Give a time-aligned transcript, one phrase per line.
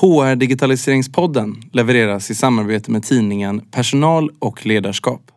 [0.00, 5.31] HR Digitaliseringspodden levereras i samarbete med tidningen Personal och ledarskap.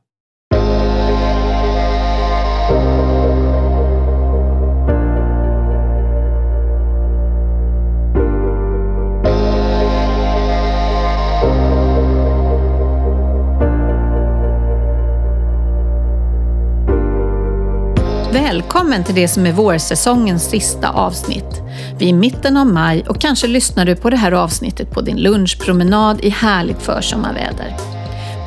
[18.45, 21.61] Välkommen till det som är vårsäsongens sista avsnitt.
[21.97, 25.01] Vi är i mitten av maj och kanske lyssnar du på det här avsnittet på
[25.01, 27.75] din lunchpromenad i härligt försommarväder.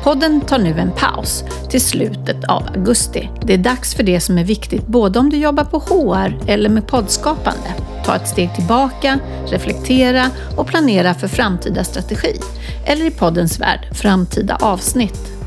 [0.03, 3.29] Podden tar nu en paus till slutet av augusti.
[3.41, 6.69] Det är dags för det som är viktigt både om du jobbar på HR eller
[6.69, 7.73] med poddskapande.
[8.05, 10.25] Ta ett steg tillbaka, reflektera
[10.57, 12.39] och planera för framtida strategi.
[12.85, 15.38] Eller i poddens värld, framtida avsnitt.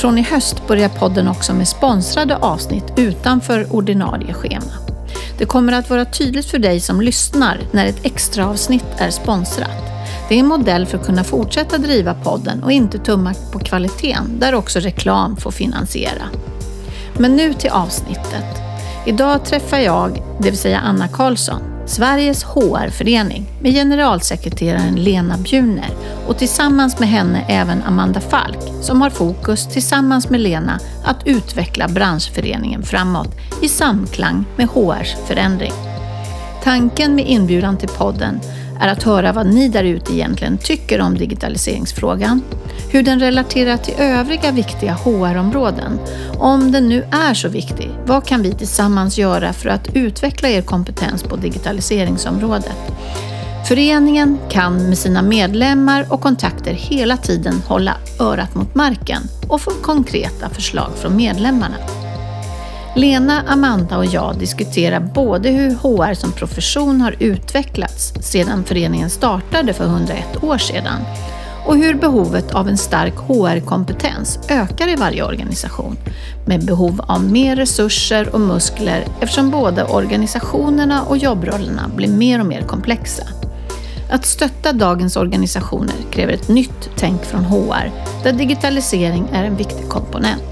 [0.00, 4.72] Från i höst börjar podden också med sponsrade avsnitt utanför ordinarie schema.
[5.38, 9.84] Det kommer att vara tydligt för dig som lyssnar när ett extra avsnitt är sponsrat.
[10.28, 14.38] Det är en modell för att kunna fortsätta driva podden och inte tumma på kvaliteten,
[14.38, 16.22] där också reklam får finansiera.
[17.18, 18.62] Men nu till avsnittet.
[19.06, 21.60] Idag träffar jag, det vill säga Anna Karlsson,
[21.90, 25.90] Sveriges HR-förening med generalsekreteraren Lena Bjurner
[26.26, 31.88] och tillsammans med henne även Amanda Falk som har fokus tillsammans med Lena att utveckla
[31.88, 35.72] branschföreningen framåt i samklang med HRs förändring.
[36.64, 38.40] Tanken med inbjudan till podden
[38.80, 42.42] är att höra vad ni där ute egentligen tycker om digitaliseringsfrågan,
[42.90, 45.98] hur den relaterar till övriga viktiga HR-områden.
[46.38, 50.62] Om den nu är så viktig, vad kan vi tillsammans göra för att utveckla er
[50.62, 52.76] kompetens på digitaliseringsområdet?
[53.68, 59.70] Föreningen kan med sina medlemmar och kontakter hela tiden hålla örat mot marken och få
[59.70, 61.76] konkreta förslag från medlemmarna.
[62.94, 69.72] Lena, Amanda och jag diskuterar både hur HR som profession har utvecklats sedan föreningen startade
[69.72, 71.00] för 101 år sedan
[71.66, 75.96] och hur behovet av en stark HR-kompetens ökar i varje organisation
[76.46, 82.46] med behov av mer resurser och muskler eftersom både organisationerna och jobbrollerna blir mer och
[82.46, 83.24] mer komplexa.
[84.10, 87.92] Att stötta dagens organisationer kräver ett nytt tänk från HR
[88.22, 90.49] där digitalisering är en viktig komponent.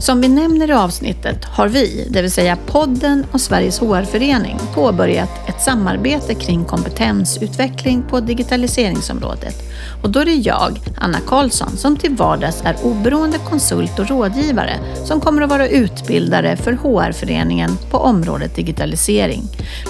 [0.00, 5.48] Som vi nämner i avsnittet har vi, det vill säga podden och Sveriges HR-förening, påbörjat
[5.48, 9.54] ett samarbete kring kompetensutveckling på digitaliseringsområdet.
[10.02, 14.76] Och då är det jag, Anna Karlsson, som till vardags är oberoende konsult och rådgivare
[15.04, 19.42] som kommer att vara utbildare för HR-föreningen på området digitalisering.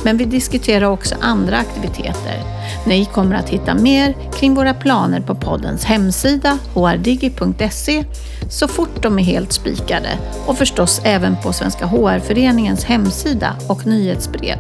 [0.04, 2.42] Men vi diskuterar också andra aktiviteter.
[2.86, 8.04] Ni kommer att hitta mer kring våra planer på poddens hemsida, hrdigi.se,
[8.50, 9.99] så fort de är helt spikade
[10.46, 14.58] och förstås även på Svenska HR-föreningens hemsida och nyhetsbrev.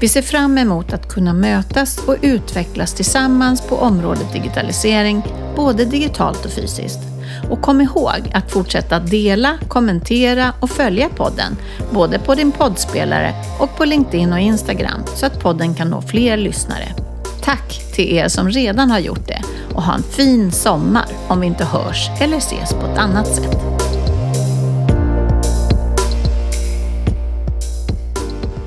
[0.00, 5.22] Vi ser fram emot att kunna mötas och utvecklas tillsammans på området digitalisering,
[5.56, 6.98] både digitalt och fysiskt.
[7.50, 11.56] Och kom ihåg att fortsätta dela, kommentera och följa podden,
[11.90, 16.36] både på din poddspelare och på LinkedIn och Instagram, så att podden kan nå fler
[16.36, 16.94] lyssnare.
[17.42, 19.42] Tack till er som redan har gjort det
[19.74, 23.85] och ha en fin sommar om vi inte hörs eller ses på ett annat sätt.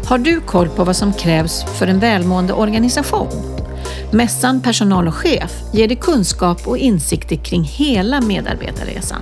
[0.10, 3.28] Har du koll på vad som krävs för en välmående organisation?
[4.12, 9.22] Mässan Personal och chef ger dig kunskap och insikter kring hela medarbetarresan.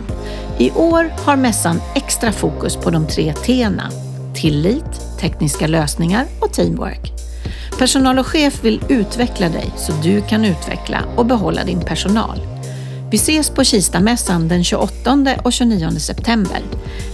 [0.57, 3.91] I år har mässan extra fokus på de tre T'na.
[4.35, 7.11] Tillit, tekniska lösningar och teamwork.
[7.77, 12.56] Personal och chef vill utveckla dig så du kan utveckla och behålla din personal.
[13.11, 16.61] Vi ses på Kistamässan den 28 och 29 september.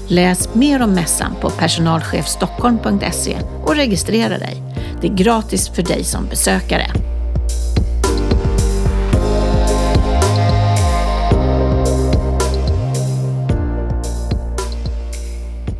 [0.07, 4.63] Läs mer om mässan på personalchefstockholm.se och registrera dig.
[5.01, 6.87] Det är gratis för dig som besökare.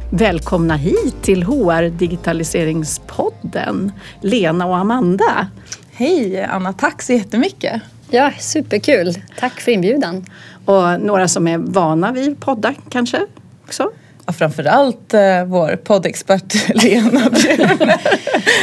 [0.09, 3.91] Välkomna hit till HR Digitaliseringspodden,
[4.21, 5.47] Lena och Amanda.
[5.91, 7.81] Hej Anna, tack så jättemycket.
[8.15, 9.13] Ja, superkul.
[9.39, 10.25] Tack för inbjudan.
[10.65, 13.19] Och några som är vana vid poddar kanske
[13.65, 13.89] också?
[14.25, 18.01] Ja, framförallt eh, vår poddexpert Lena Bjurner.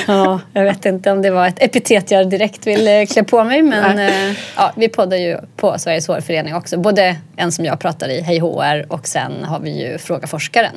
[0.06, 3.44] ja, jag vet inte om det var ett epitet jag direkt vill eh, klä på
[3.44, 6.79] mig men eh, ja, vi poddar ju på Sveriges HR-förening också.
[6.79, 10.75] Både en som jag pratar i, Hej HR, och sen har vi ju Fråga forskaren.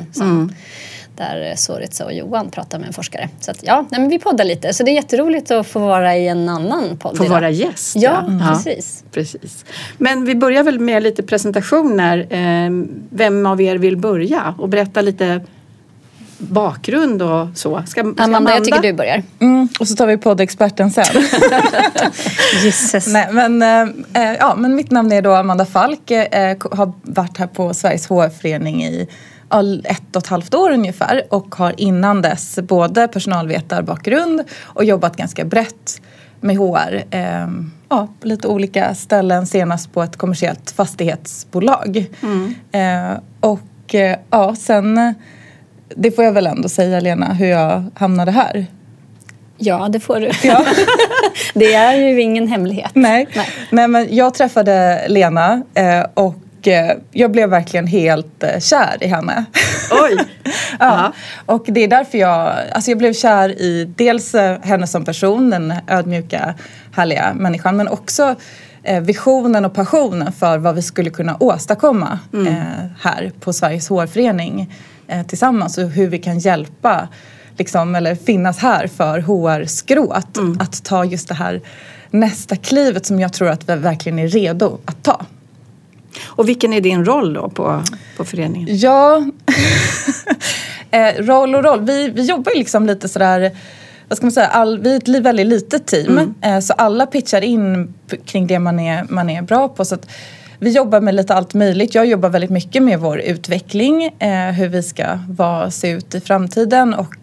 [1.19, 3.29] Mm där Soritsa och Johan pratar med en forskare.
[3.39, 4.73] Så att, ja, nej, men vi poddar lite.
[4.73, 7.17] Så det är jätteroligt att få vara i en annan podd.
[7.17, 7.95] Få vara gäst.
[7.95, 8.47] Ja, ja.
[8.49, 9.03] Precis.
[9.11, 9.65] precis.
[9.97, 12.27] Men vi börjar väl med lite presentationer.
[12.29, 12.69] Eh,
[13.09, 15.41] vem av er vill börja och berätta lite
[16.37, 17.83] bakgrund och så?
[17.87, 19.23] Ska, ska Amanda, jag tycker du börjar.
[19.39, 21.05] Mm, och så tar vi poddexperten sen.
[22.63, 23.07] Gisses.
[23.07, 26.11] Nej, men, eh, ja, men mitt namn är då Amanda Falk.
[26.11, 29.07] Eh, har varit här på Sveriges HR-förening i
[29.85, 35.45] ett och ett halvt år ungefär och har innan dess både personalvetarbakgrund och jobbat ganska
[35.45, 36.01] brett
[36.39, 37.03] med HR.
[37.09, 37.47] Eh,
[37.89, 42.05] ja, på lite olika ställen, senast på ett kommersiellt fastighetsbolag.
[42.71, 45.13] Eh, och eh, ja, sen,
[45.95, 48.65] det får jag väl ändå säga Lena, hur jag hamnade här.
[49.57, 50.31] Ja, det får du.
[50.43, 50.65] Ja.
[51.53, 52.91] Det är ju ingen hemlighet.
[52.93, 53.27] Nej.
[53.35, 53.49] Nej.
[53.69, 53.87] Nej.
[53.87, 56.05] men jag träffade Lena eh,
[56.63, 59.45] och eh, jag blev verkligen helt eh, kär i henne.
[59.91, 60.17] Oj!
[60.79, 61.13] ja.
[61.45, 65.49] Och det är därför jag, alltså jag blev kär i dels eh, henne som person,
[65.49, 66.53] den ödmjuka,
[66.91, 68.35] härliga människan, men också
[69.01, 74.73] visionen och passionen för vad vi skulle kunna åstadkomma eh, här på Sveriges hårförening
[75.27, 77.07] tillsammans och hur vi kan hjälpa
[77.57, 81.61] liksom, eller finnas här för HR-skrået att ta just det här
[82.09, 85.25] nästa klivet som jag tror att vi verkligen är redo att ta.
[86.23, 87.83] Och vilken är din roll då på,
[88.17, 88.77] på föreningen?
[88.77, 89.25] Ja,
[90.91, 91.81] eh, roll och roll.
[91.81, 93.51] Vi, vi jobbar ju liksom lite sådär
[94.07, 97.41] vad ska man säga, all, vi är ett väldigt litet team eh, så alla pitchar
[97.41, 97.93] in
[98.25, 99.85] kring det man är, man är bra på.
[99.85, 100.07] Så att
[100.63, 101.95] vi jobbar med lite allt möjligt.
[101.95, 106.19] Jag jobbar väldigt mycket med vår utveckling, eh, hur vi ska vara, se ut i
[106.19, 107.15] framtiden och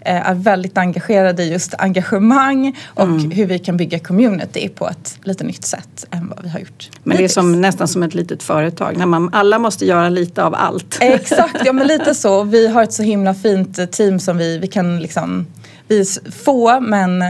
[0.00, 5.18] eh, är väldigt engagerad i just engagemang och hur vi kan bygga community på ett
[5.24, 8.14] lite nytt sätt än vad vi har gjort Men det är som, nästan som ett
[8.14, 10.98] litet företag när man, alla måste göra lite av allt.
[11.00, 12.42] Exakt, ja men lite så.
[12.42, 15.46] Vi har ett så himla fint eh, team som vi, vi kan liksom
[15.88, 17.28] vi är få men eh,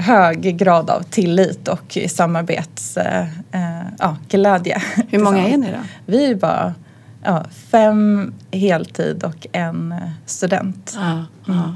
[0.00, 3.22] hög grad av tillit och samarbets eh,
[3.52, 4.16] eh, ja.
[5.08, 5.78] Hur många är ni då?
[6.06, 6.74] Vi är bara
[7.24, 10.92] ja, fem heltid och en eh, student.
[10.96, 11.74] Ja, ja.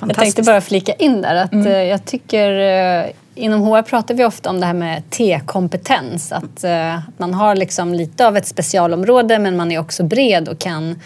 [0.00, 2.50] Jag tänkte bara flika in där att eh, jag tycker
[3.04, 6.32] eh, inom HR pratar vi ofta om det här med T-kompetens.
[6.32, 10.58] Att eh, man har liksom lite av ett specialområde men man är också bred och
[10.58, 10.96] kan eh,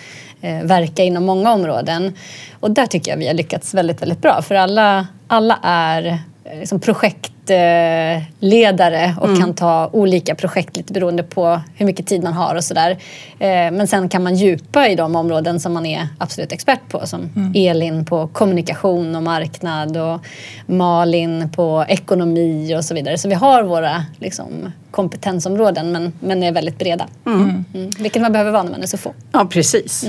[0.42, 2.12] Eh, verka inom många områden.
[2.60, 6.80] Och där tycker jag vi har lyckats väldigt, väldigt bra för alla, alla är liksom
[6.80, 12.64] projektledare och kan ta olika projekt lite beroende på hur mycket tid man har och
[12.64, 12.90] sådär.
[13.38, 17.06] Eh, Men sen kan man djupa i de områden som man är absolut expert på
[17.06, 20.20] som Elin på kommunikation och marknad och
[20.66, 23.18] Malin på ekonomi och så vidare.
[23.18, 27.06] Så vi har våra liksom, kompetensområden men, men är väldigt breda.
[27.26, 27.64] Mm.
[27.98, 29.12] Vilket man behöver vara när man är så få.
[29.32, 30.04] Ja, precis.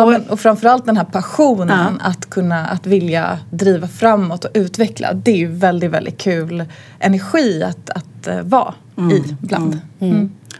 [0.00, 5.12] Ja, men, och framförallt den här passionen att kunna att vilja driva framåt och utveckla.
[5.12, 6.64] Det är ju väldigt, väldigt kul
[6.98, 8.74] energi att, att eh, vara
[9.12, 9.80] i ibland.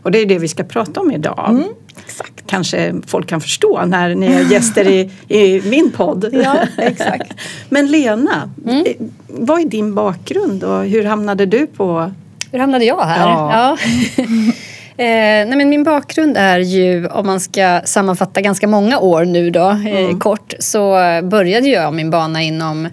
[0.02, 1.46] Och det är det vi ska prata om idag.
[1.50, 1.64] Mm.
[2.06, 2.46] Exakt.
[2.46, 6.28] Kanske folk kan förstå när ni är gäster i, i min podd.
[6.32, 7.32] Ja, exakt.
[7.68, 8.92] Men Lena, eh,
[9.26, 12.12] vad är din bakgrund och hur hamnade du på...
[12.52, 13.28] Hur hamnade jag här?
[13.28, 13.76] Ja.
[15.00, 15.06] Eh,
[15.46, 19.70] nej men min bakgrund är ju, om man ska sammanfatta ganska många år nu då,
[19.70, 20.90] eh, kort, så
[21.22, 22.88] började jag min bana inom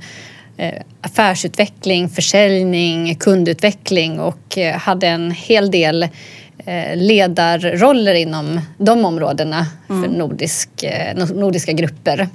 [0.57, 6.03] eh, affärsutveckling, försäljning, kundutveckling och eh, hade en hel del
[6.65, 12.27] eh, ledarroller inom de områdena för nordisk, eh, nor- nordiska grupper.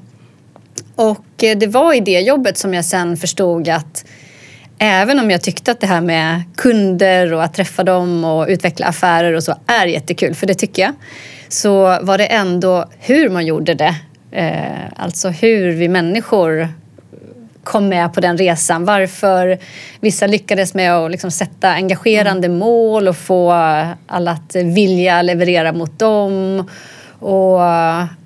[0.97, 4.05] Och eh, det var i det jobbet som jag sen förstod att
[4.83, 8.87] även om jag tyckte att det här med kunder och att träffa dem och utveckla
[8.87, 10.93] affärer och så är jättekul, för det tycker jag,
[11.49, 13.95] så var det ändå hur man gjorde det.
[14.33, 16.69] Eh, alltså hur vi människor
[17.65, 18.85] kom med på den resan.
[18.85, 19.59] Varför
[20.01, 23.53] vissa lyckades med att liksom sätta engagerande mål och få
[24.07, 26.69] alla att vilja leverera mot dem.
[27.23, 27.61] Och,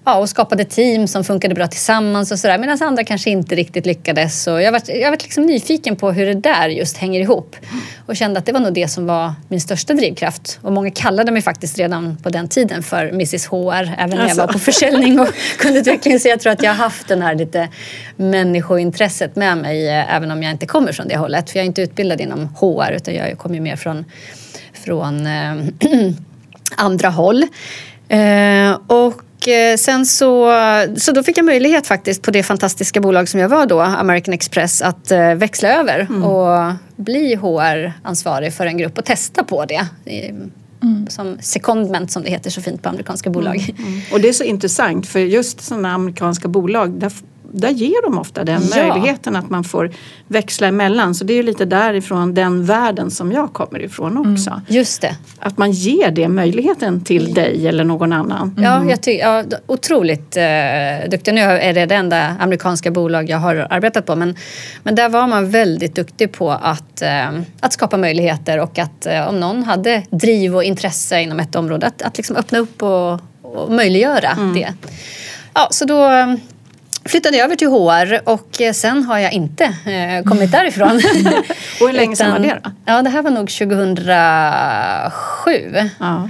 [0.05, 2.59] ja, och skapade team som funkade bra tillsammans och sådär.
[2.59, 4.47] Medan andra kanske inte riktigt lyckades.
[4.47, 7.57] Och jag var, jag var liksom nyfiken på hur det där just hänger ihop.
[8.07, 10.59] Och kände att det var nog det som var min största drivkraft.
[10.63, 13.95] Och många kallade mig faktiskt redan på den tiden för Mrs HR.
[13.99, 14.41] Även när jag Alltså.
[14.41, 16.21] var på försäljning och kundutveckling.
[16.21, 17.69] Så jag tror att jag har haft den här lite
[18.17, 19.89] människointresset med mig.
[19.89, 21.51] eh, Även om jag inte kommer från det hållet.
[21.51, 24.05] För jag är inte utbildad inom HR utan jag kommer ju mer från,
[24.85, 25.55] från eh,
[26.77, 27.45] andra håll.
[28.09, 30.53] Eh, och eh, sen så,
[30.97, 34.35] så då fick jag möjlighet faktiskt på det fantastiska bolag som jag var då, American
[34.35, 39.87] Express, att eh, växla över och bli HR-ansvarig för en grupp och testa på det.
[40.11, 40.33] I,
[41.09, 43.75] Som secondment som det heter så fint på amerikanska bolag.
[44.13, 47.13] Och det är så intressant för just sådana amerikanska bolag där,
[47.61, 48.89] där ger de ofta den Ja.
[48.89, 49.91] möjligheten att man får
[50.29, 51.15] växla emellan.
[51.15, 54.63] Så det är ju lite därifrån den världen som jag kommer ifrån också.
[54.69, 55.17] Just det.
[55.39, 58.55] Att man ger det möjligheten till dig eller någon annan.
[58.63, 61.35] Ja, jag ty- ja, otroligt eh, duktig.
[61.35, 64.35] Nu är det det enda amerikanska bolag jag har arbetat på men,
[64.83, 67.29] men där var man väldigt duktig på att, eh,
[67.61, 71.87] att skapa möjligheter och att eh, om någon hade driv och intresse inom ett område
[71.87, 74.73] att, att liksom öppna upp och, och möjliggöra det.
[75.55, 76.35] Ja, så då eh,
[77.09, 80.91] flyttade jag över till HR och eh, sen har jag inte eh, kommit därifrån.
[81.81, 82.71] Och hur länge sedan var det då?
[82.87, 85.91] Ja, det här var nog 2007.
[85.99, 86.29] Ja.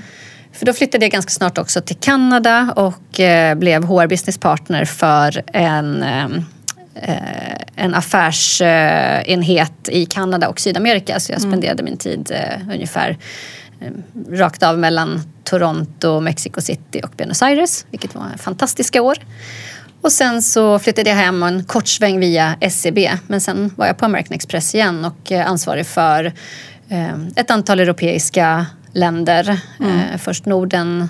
[0.52, 4.84] För då flyttade jag ganska snart också till Kanada och eh, blev HR Business Partner
[4.84, 6.24] för en, eh,
[6.94, 11.20] eh, en affärsenhet i Kanada och Sydamerika.
[11.20, 13.18] Så jag spenderade min tid eh, ungefär
[14.30, 19.16] rakt av mellan Toronto, Mexico City och Buenos Aires, vilket var fantastiska år.
[20.00, 22.98] Och sen så flyttade jag hem en kort sväng via SEB.
[23.26, 26.32] Men sen var jag på American Express igen och eh, ansvarig för
[26.88, 29.60] eh, ett antal europeiska länder.
[29.80, 31.08] Eh, först Norden,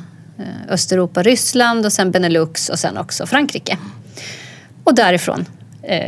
[0.68, 3.78] Östeuropa, Ryssland och sen Benelux och sen också Frankrike.
[4.84, 5.44] Och därifrån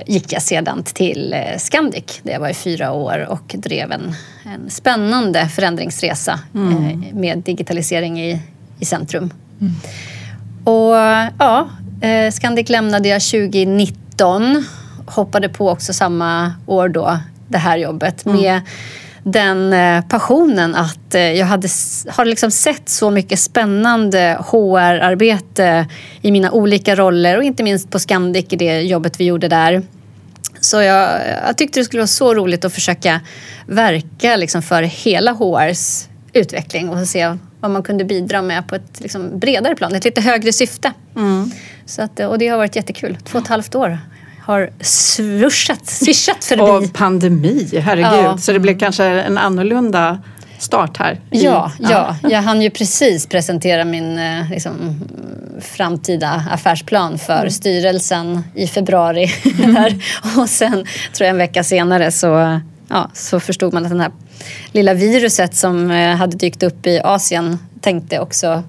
[0.06, 4.70] gick jag sedan till Scandic där jag var i fyra år och drev en, en
[4.70, 8.42] spännande förändringsresa eh, med digitalisering i,
[8.80, 9.30] i centrum.
[10.64, 10.94] Och
[11.38, 11.68] ja,
[12.00, 14.64] eh, Scandic lämnade jag 2019.
[15.06, 18.24] Hoppade på också samma år då, det här jobbet.
[18.24, 18.60] Med
[19.22, 21.68] den eh, passionen att eh, jag hade,
[22.08, 25.86] har liksom sett så mycket spännande HR-arbete
[26.22, 29.82] i mina olika roller och inte minst på Scandic i det jobbet vi gjorde där.
[30.60, 33.20] Så jag, jag tyckte det skulle vara så roligt att försöka
[33.66, 39.00] verka liksom för hela HRs utveckling och se vad man kunde bidra med på ett
[39.00, 40.92] liksom bredare plan, ett lite högre syfte.
[41.86, 43.16] Så att, och det har varit jättekul.
[43.24, 43.98] Två och ett halvt år
[44.42, 46.62] har svuschat, swishat förbi.
[46.62, 48.24] Och pandemi, herregud.
[48.24, 48.38] Ja.
[48.38, 50.18] Så det blev kanske en annorlunda
[50.58, 51.20] start här.
[51.30, 55.00] i- Ja, ja, jag hann ju precis presentera min eh, liksom,
[55.60, 59.26] framtida affärsplan för styrelsen i februari.
[59.76, 60.04] Här.
[60.40, 60.84] Och sen, tror
[61.26, 64.12] jag en vecka senare, så, ja, så förstod man att det här
[64.72, 68.62] lilla viruset som eh, hade dykt upp i Asien tänkte också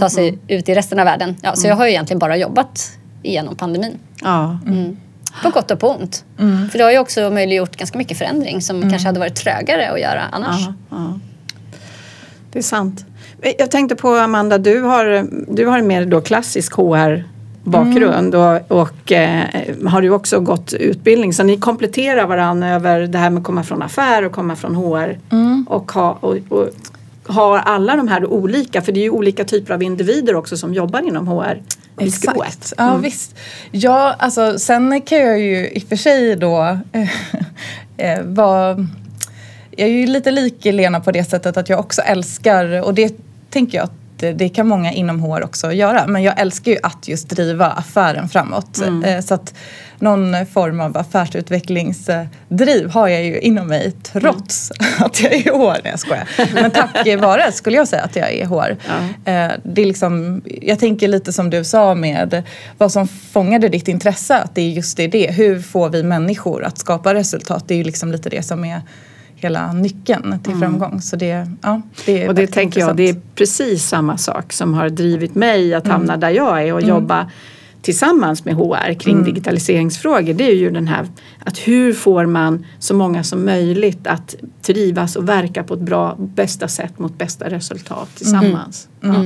[0.00, 1.36] ta sig ut i resten av världen.
[1.42, 3.98] Ja, så jag har ju egentligen bara jobbat igenom pandemin.
[4.20, 4.58] Ja.
[5.42, 6.24] På gott och på ont.
[6.70, 10.00] För det har ju också möjliggjort ganska mycket förändring som kanske hade varit trögare att
[10.00, 10.60] göra annars.
[10.60, 11.18] Ja, ja.
[12.52, 13.04] Det är sant.
[13.58, 16.72] Jag tänkte på Amanda, du har, du har en mer då klassisk
[17.68, 19.44] HR-bakgrund och, och eh,
[19.86, 23.62] har du också gått utbildning så ni kompletterar varandra över det här med att komma
[23.62, 25.18] från affär och komma från HR
[25.66, 26.68] och ha och, och,
[27.28, 30.74] har alla de här olika, för det är ju olika typer av individer också som
[30.74, 31.62] jobbar inom HR.
[31.98, 32.72] Exakt.
[32.76, 33.36] Ja, visst.
[33.70, 36.78] Ja, alltså sen kan jag ju i och för sig då
[37.96, 38.86] eh, vara...
[39.70, 43.16] Jag är ju lite lik Lena på det sättet att jag också älskar, och det
[43.50, 43.88] tänker jag
[44.22, 47.66] att det, kan många inom HR också göra, men jag älskar ju att just driva
[47.66, 48.80] affären framåt.
[49.04, 49.54] Eh, så att
[49.98, 55.80] någon form av affärsutvecklingsdriv har jag ju inom mig trots att jag är HR.
[55.82, 56.28] Nej, jag skojar.
[56.54, 58.70] Men tack vare skulle jag säga att jag är HR.
[59.24, 62.42] Eh, det är liksom, jag tänker lite som du sa med
[62.78, 65.30] vad som fångade ditt intresse, att det är just det, det.
[65.32, 67.64] Hur får vi människor att skapa resultat?
[67.66, 68.80] Det är ju liksom lite det som är
[69.40, 71.00] hela nyckeln till framgång.
[71.00, 72.96] Så det, ja, det är Och det tänker jag, intressant.
[72.96, 76.82] det är precis samma sak som har drivit mig att hamna där jag är och
[76.82, 77.30] jobba
[77.82, 80.34] tillsammans med HR kring digitaliseringsfrågor.
[80.34, 81.08] Det är ju den här
[81.44, 86.16] att hur får man så många som möjligt att trivas och verka på ett bra,
[86.18, 88.88] bästa sätt mot bästa resultat tillsammans.
[89.00, 89.24] Ja.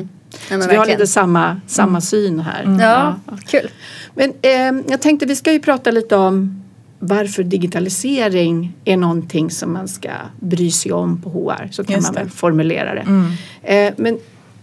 [0.49, 2.76] Ja, men Så vi har lite samma, samma syn här.
[2.81, 3.14] Ja,
[3.47, 3.71] kul.
[4.14, 6.62] Men eh, jag tänkte vi ska ju prata lite om
[7.04, 11.68] varför digitalisering är någonting som man ska bry sig om på HR.
[11.71, 12.21] Så kan Just man det.
[12.21, 13.35] väl formulera det.
[13.62, 14.18] Eh, men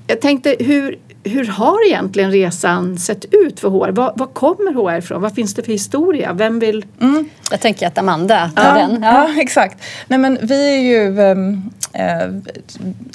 [0.08, 3.91] jag tänkte hur, hur har egentligen resan sett ut för HR?
[3.91, 5.22] Var, var kommer HR ifrån?
[5.22, 6.34] Vad finns det för historia?
[6.34, 6.86] Vem vill?
[7.51, 9.03] Jag tänker att Amanda tar den.
[9.03, 9.84] Ja, exakt.
[10.08, 11.15] Nej, men vi är ju...
[11.93, 12.27] eh,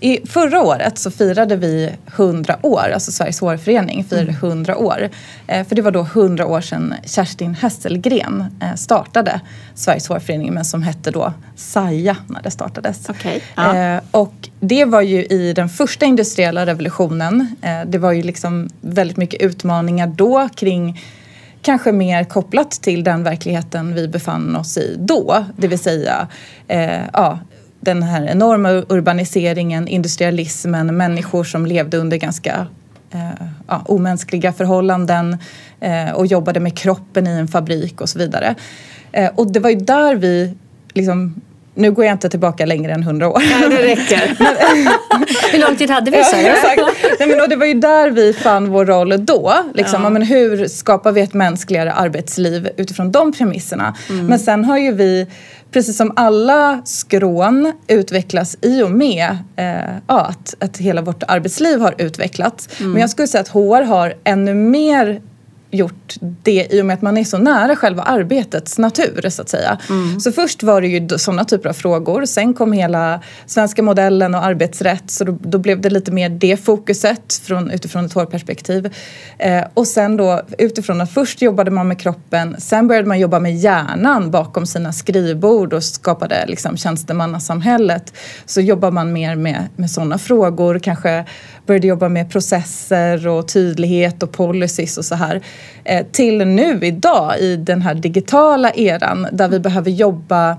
[0.01, 5.09] i förra året så firade vi 100 år, alltså Sveriges hårförening firade 100 år.
[5.47, 9.41] Eh, för det var då 100 år sedan Kerstin Hesselgren eh, startade
[9.75, 13.09] Sveriges hårförening men som hette då Saja när det startades.
[13.09, 14.01] Okej, ja.
[14.11, 17.57] Och det var ju i den första industriella revolutionen.
[17.87, 21.01] Det var ju liksom väldigt mycket utmaningar då kring
[21.65, 25.45] kanske mer kopplat till den verkligheten vi befann oss i då.
[25.57, 26.29] Det vill säga
[26.69, 27.39] eh, ja,
[27.85, 32.67] den här enorma urbaniseringen, industrialismen, människor som levde under ganska
[33.11, 35.39] eh, ja, omänskliga förhållanden
[35.81, 38.55] eh, och jobbade med kroppen i en fabrik och så vidare.
[39.13, 40.55] Eh, och det var ju där vi
[40.95, 41.35] liksom
[41.75, 43.43] nu går jag inte tillbaka längre än hundra år.
[43.61, 44.19] Ja, det räcker.
[45.53, 46.83] Hur lång tid hade vi sa Ja, exakt.
[47.19, 49.55] Nej, men, och det var ju där vi fann vår roll då.
[49.75, 50.11] Liksom, ja.
[50.11, 53.97] men hur skapar vi ett mänskligare arbetsliv utifrån de premisserna?
[54.11, 54.27] Mm.
[54.27, 55.27] Men sen har ju vi,
[55.73, 61.95] precis som alla skrån utvecklas i och med eh, att, att hela vårt arbetsliv har
[61.99, 62.69] utvecklats.
[62.81, 62.93] Mm.
[62.93, 65.21] Men jag skulle säga att HR har ännu mer
[65.75, 69.49] gjort det i och med att man är så nära själva arbetets natur så att
[69.49, 69.79] säga.
[69.89, 70.21] Mm.
[70.21, 72.25] Så först var det ju sådana typer av frågor.
[72.25, 76.57] Sen kom hela svenska modellen och arbetsrätt så då, då blev det lite mer det
[76.57, 78.95] fokuset från, utifrån ett hårperspektiv.
[79.39, 83.41] Eh, och sen då utifrån att först jobbade man med kroppen, sen började man jobba
[83.41, 88.13] med hjärnan bakom sina skrivbord och skapade liksom tjänstemannasamhället.
[88.47, 91.25] Så jobbar man mer med, med sådana frågor, kanske
[91.67, 95.43] började jobba med processer och tydlighet och policies och så här.
[95.85, 100.51] Eh, till nu idag i den här digitala eran där vi behöver jobba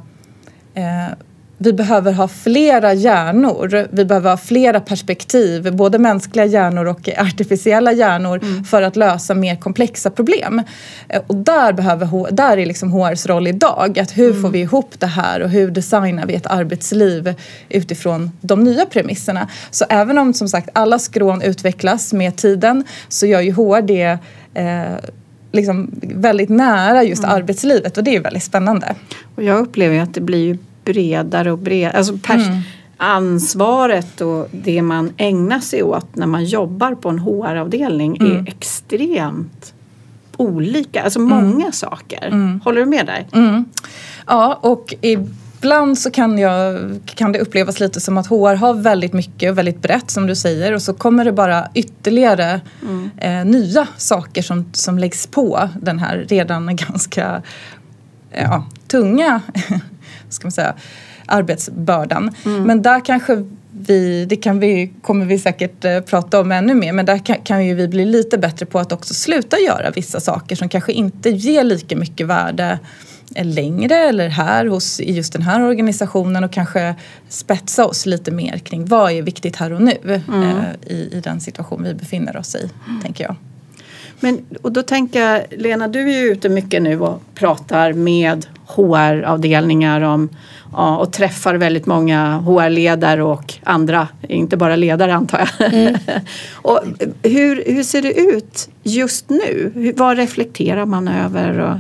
[0.74, 1.14] eh,
[1.58, 7.92] vi behöver ha flera hjärnor, vi behöver ha flera perspektiv, både mänskliga hjärnor och artificiella
[7.92, 8.64] hjärnor mm.
[8.64, 10.62] för att lösa mer komplexa problem.
[11.10, 14.42] Eh, och där, behöver, där är liksom HRs roll idag, att hur mm.
[14.42, 17.34] får vi ihop det här och hur designar vi ett arbetsliv
[17.70, 19.48] utifrån de nya premisserna.
[19.72, 24.18] Så även om som sagt alla skrån utvecklas med tiden så gör ju HR det
[24.54, 25.10] eh,
[25.52, 27.36] liksom väldigt nära just mm.
[27.36, 28.96] arbetslivet och det är väldigt spännande.
[29.36, 31.98] Och jag upplever att det blir bredare och bredare.
[31.98, 32.62] Alltså mm.
[32.98, 38.32] Ansvaret och det man ägnar sig åt när man jobbar på en HR-avdelning mm.
[38.32, 39.74] är extremt
[40.38, 41.04] olika.
[41.04, 41.30] Alltså mm.
[41.30, 42.28] många saker.
[42.28, 42.62] Mm.
[42.64, 43.28] Håller du med där?
[43.40, 43.66] Mm.
[44.28, 49.14] Ja, och ibland så kan, jag, kan det upplevas lite som att HR har väldigt
[49.14, 53.10] mycket och väldigt brett som du säger och så kommer det bara ytterligare mm.
[53.18, 57.42] eh, nya saker som, som läggs på den här redan ganska
[58.32, 59.42] ja, tunga
[60.36, 60.74] ska man säga,
[61.26, 62.36] arbetsbördan.
[62.46, 62.64] Mm.
[62.64, 66.94] Men där kanske vi, det kan vi, kommer vi säkert eh, prata om ännu mer,
[66.94, 70.20] men där kan, kan ju vi bli lite bättre på att också sluta göra vissa
[70.20, 72.80] saker som kanske inte ger lika mycket värde
[73.36, 76.96] längre eller här hos, i just den här organisationen och kanske
[77.30, 80.44] spetsa oss lite mer kring vad är viktigt här och nu mm.
[80.44, 83.02] eh, i, i den situation vi befinner oss i, mm.
[83.02, 83.36] tänker jag.
[84.20, 88.46] Men, och då tänker jag, Lena, du är ju ute mycket nu och pratar med
[88.66, 90.30] HR-avdelningar om
[90.72, 95.74] ja, och träffar väldigt många HR-ledare och andra, inte bara ledare antar jag.
[95.74, 95.96] Mm.
[96.54, 96.82] och
[97.24, 99.72] hur, hur ser det ut just nu?
[99.96, 101.60] Vad reflekterar man över?
[101.60, 101.78] Och...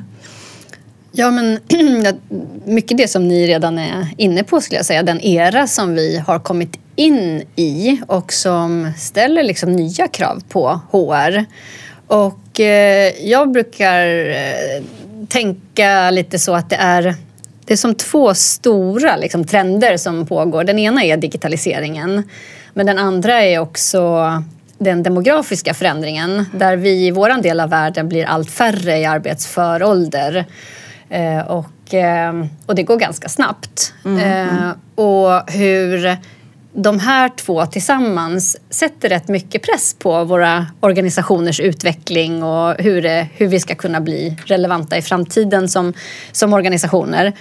[1.11, 1.59] Ja, men
[2.65, 5.03] mycket det som ni redan är inne på skulle jag säga.
[5.03, 10.79] Den era som vi har kommit in i och som ställer liksom nya krav på
[10.91, 11.45] HR.
[12.07, 14.83] Och eh, jag brukar eh,
[15.27, 17.15] tänka lite så att det är
[17.65, 20.63] det är som två stora liksom, trender som pågår.
[20.63, 22.29] Den ena är digitaliseringen,
[22.73, 24.31] men den andra är också
[24.77, 29.83] den demografiska förändringen där vi i vår del av världen blir allt färre i arbetsför
[29.83, 30.45] ålder.
[31.09, 33.93] Eh, och, eh, och det går ganska snabbt.
[34.05, 34.47] Mm, mm.
[34.47, 36.17] eh, och hur
[36.75, 43.27] de här två tillsammans sätter rätt mycket press på våra organisationers utveckling och hur, det,
[43.33, 45.93] hur vi ska kunna bli relevanta i framtiden som,
[46.31, 47.33] som organisationer.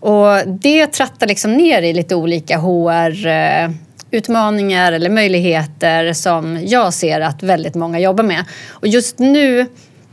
[0.00, 7.20] Och det trattar liksom ner i lite olika HR-utmaningar eh, eller möjligheter som jag ser
[7.20, 8.44] att väldigt många jobbar med.
[8.68, 9.66] Och just nu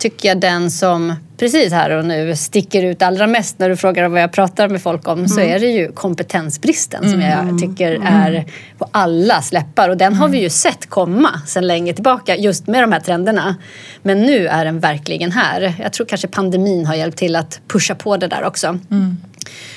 [0.04, 4.08] tycker jag den som precis här och nu sticker ut allra mest när du frågar
[4.08, 5.28] vad jag pratar med folk om mm.
[5.28, 7.60] så är det ju kompetensbristen som jag mm.
[7.60, 8.08] tycker mm.
[8.08, 8.46] är
[8.78, 12.84] på alla släppar och den har vi ju sett komma sedan länge tillbaka just med
[12.84, 13.56] de här trenderna.
[14.02, 15.74] Men nu är den verkligen här.
[15.80, 18.68] Jag tror kanske pandemin har hjälpt till att pusha på det där också.
[18.68, 19.18] Mm.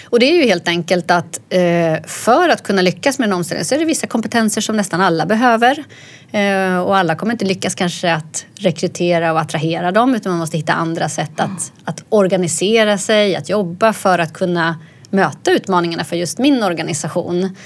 [0.04, 3.64] Och det är ju helt enkelt att eh, för att kunna lyckas med en omställning
[3.64, 5.84] så är det vissa kompetenser som nästan alla behöver.
[6.32, 10.56] Eh, och alla kommer inte lyckas kanske att rekrytera och attrahera dem utan man måste
[10.56, 14.78] hitta andra sätt att, att organisera sig, att jobba för att kunna
[15.10, 17.56] möta utmaningarna för just min organisation.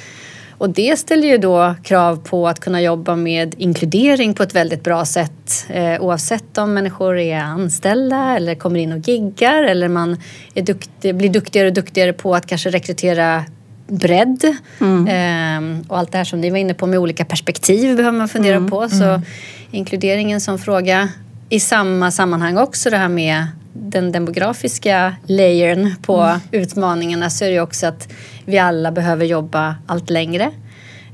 [0.61, 4.85] Och det ställer ju då krav på att kunna jobba med inkludering på ett väldigt
[4.85, 10.16] bra sätt eh, oavsett om människor är anställda eller kommer in och giggar eller man
[10.55, 13.44] duktig, blir duktigare och duktigare på att kanske rekrytera
[13.87, 14.57] bredd.
[14.81, 15.07] Mm.
[15.07, 18.29] Eh, och allt det här som ni var inne på med olika perspektiv behöver man
[18.29, 18.70] fundera mm.
[18.70, 18.88] på.
[18.88, 19.23] Så mm.
[19.70, 21.09] inkluderingen som fråga
[21.49, 26.41] i samma sammanhang också det här med den demografiska layern på mm.
[26.51, 28.09] utmaningarna så är det också att
[28.45, 30.51] vi alla behöver jobba allt längre.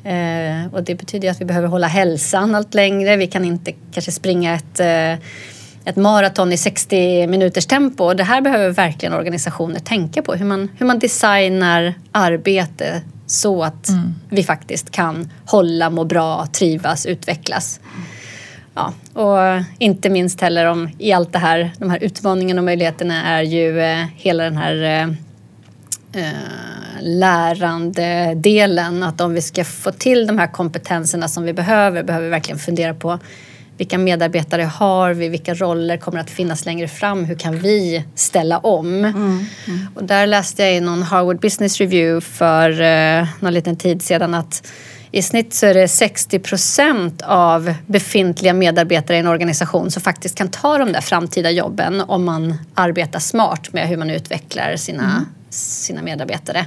[0.04, 3.16] Eh, och det betyder att vi behöver hålla hälsan allt längre.
[3.16, 5.12] Vi kan inte kanske springa ett, eh,
[5.84, 8.04] ett maraton i 60 minuters tempo.
[8.04, 10.34] Och det här behöver verkligen organisationer tänka på.
[10.34, 14.14] Hur man, hur man designar arbete så att mm.
[14.28, 17.80] vi faktiskt kan hålla, må bra, trivas, utvecklas.
[18.76, 19.38] Ja, och
[19.78, 23.80] inte minst heller om i allt det här, de här utmaningarna och möjligheterna är ju
[23.80, 25.02] eh, hela den här eh,
[26.22, 26.32] eh
[27.00, 29.02] lärandedelen.
[29.02, 32.58] Att om vi ska få till de här kompetenserna som vi behöver, behöver vi verkligen
[32.58, 33.18] fundera på
[33.78, 35.28] vilka medarbetare har vi?
[35.28, 37.24] Vilka roller kommer att finnas längre fram?
[37.24, 38.86] Hur kan vi ställa om?
[38.86, 39.46] Mm, mm.
[39.94, 44.34] Och där läste jag i någon Harvard Business Review för eh, någon liten tid sedan
[44.34, 44.68] att
[45.16, 50.34] i snitt så är det 60 procent av befintliga medarbetare i en organisation som faktiskt
[50.34, 55.02] kan ta de där framtida jobben om man arbetar smart med hur man utvecklar sina,
[55.02, 55.26] mm.
[55.50, 56.66] sina medarbetare.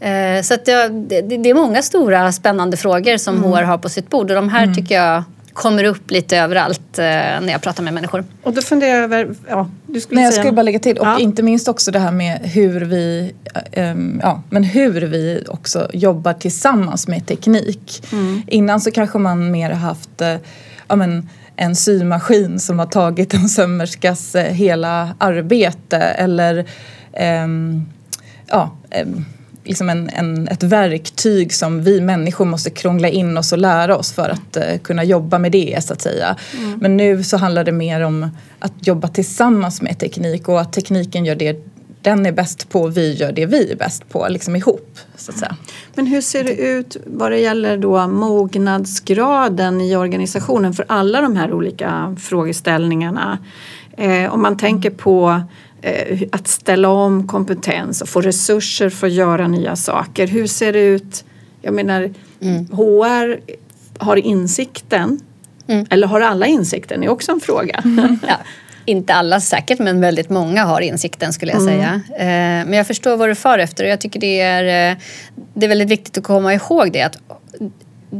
[0.00, 0.88] Eh, så det,
[1.20, 3.50] det, är många stora spännande frågor som mm.
[3.50, 4.74] HR har på sitt bord och de här mm.
[4.74, 5.24] tycker jag
[5.54, 8.24] kommer upp lite överallt eh, när jag pratar med människor.
[8.42, 10.36] Och då funderar jag över, ja, du skulle Nej, säga...
[10.36, 11.18] Jag skulle bara lägga till, och ja.
[11.18, 13.34] inte minst också det här med hur vi,
[13.76, 18.04] um, ja, men hur vi också jobbar tillsammans med teknik.
[18.12, 18.42] Mm.
[18.46, 20.36] Innan så kanske man mer haft, uh,
[20.88, 26.66] ja men, en symaskin som har tagit en sömmerskas eh, hela arbete eller
[27.44, 27.86] um,
[28.46, 29.24] ja, um,
[29.64, 34.12] liksom en, en, ett verktyg som vi människor måste krångla in oss och lära oss
[34.12, 36.36] för att uh, kunna jobba med det så att säga.
[36.58, 36.78] Mm.
[36.78, 41.24] Men nu så handlar det mer om att jobba tillsammans med teknik och att tekniken
[41.24, 41.66] gör det
[42.02, 44.98] den är bäst på, vi gör det vi är bäst på, liksom ihop.
[45.16, 45.56] Så att säga.
[45.94, 51.36] Men hur ser det ut vad det gäller då mognadsgraden i organisationen för alla de
[51.36, 53.38] här olika frågeställningarna?
[53.96, 55.40] Eh, om man tänker på Eh,
[56.32, 60.26] att ställa om kompetens och få resurser för att göra nya saker.
[60.26, 61.24] Hur ser det ut?
[61.62, 62.66] Jag menar, mm.
[62.66, 63.40] HR
[63.98, 65.20] har insikten.
[65.66, 65.86] Mm.
[65.90, 67.00] Eller har alla insikten?
[67.00, 67.82] Det är också en fråga.
[67.84, 68.18] Mm.
[68.28, 68.36] Ja.
[68.86, 71.74] Inte alla säkert, men väldigt många har insikten skulle jag mm.
[71.74, 72.00] säga.
[72.18, 74.96] Eh, men jag förstår vad du far efter och jag tycker det är, eh,
[75.54, 77.18] det är väldigt viktigt att komma ihåg det att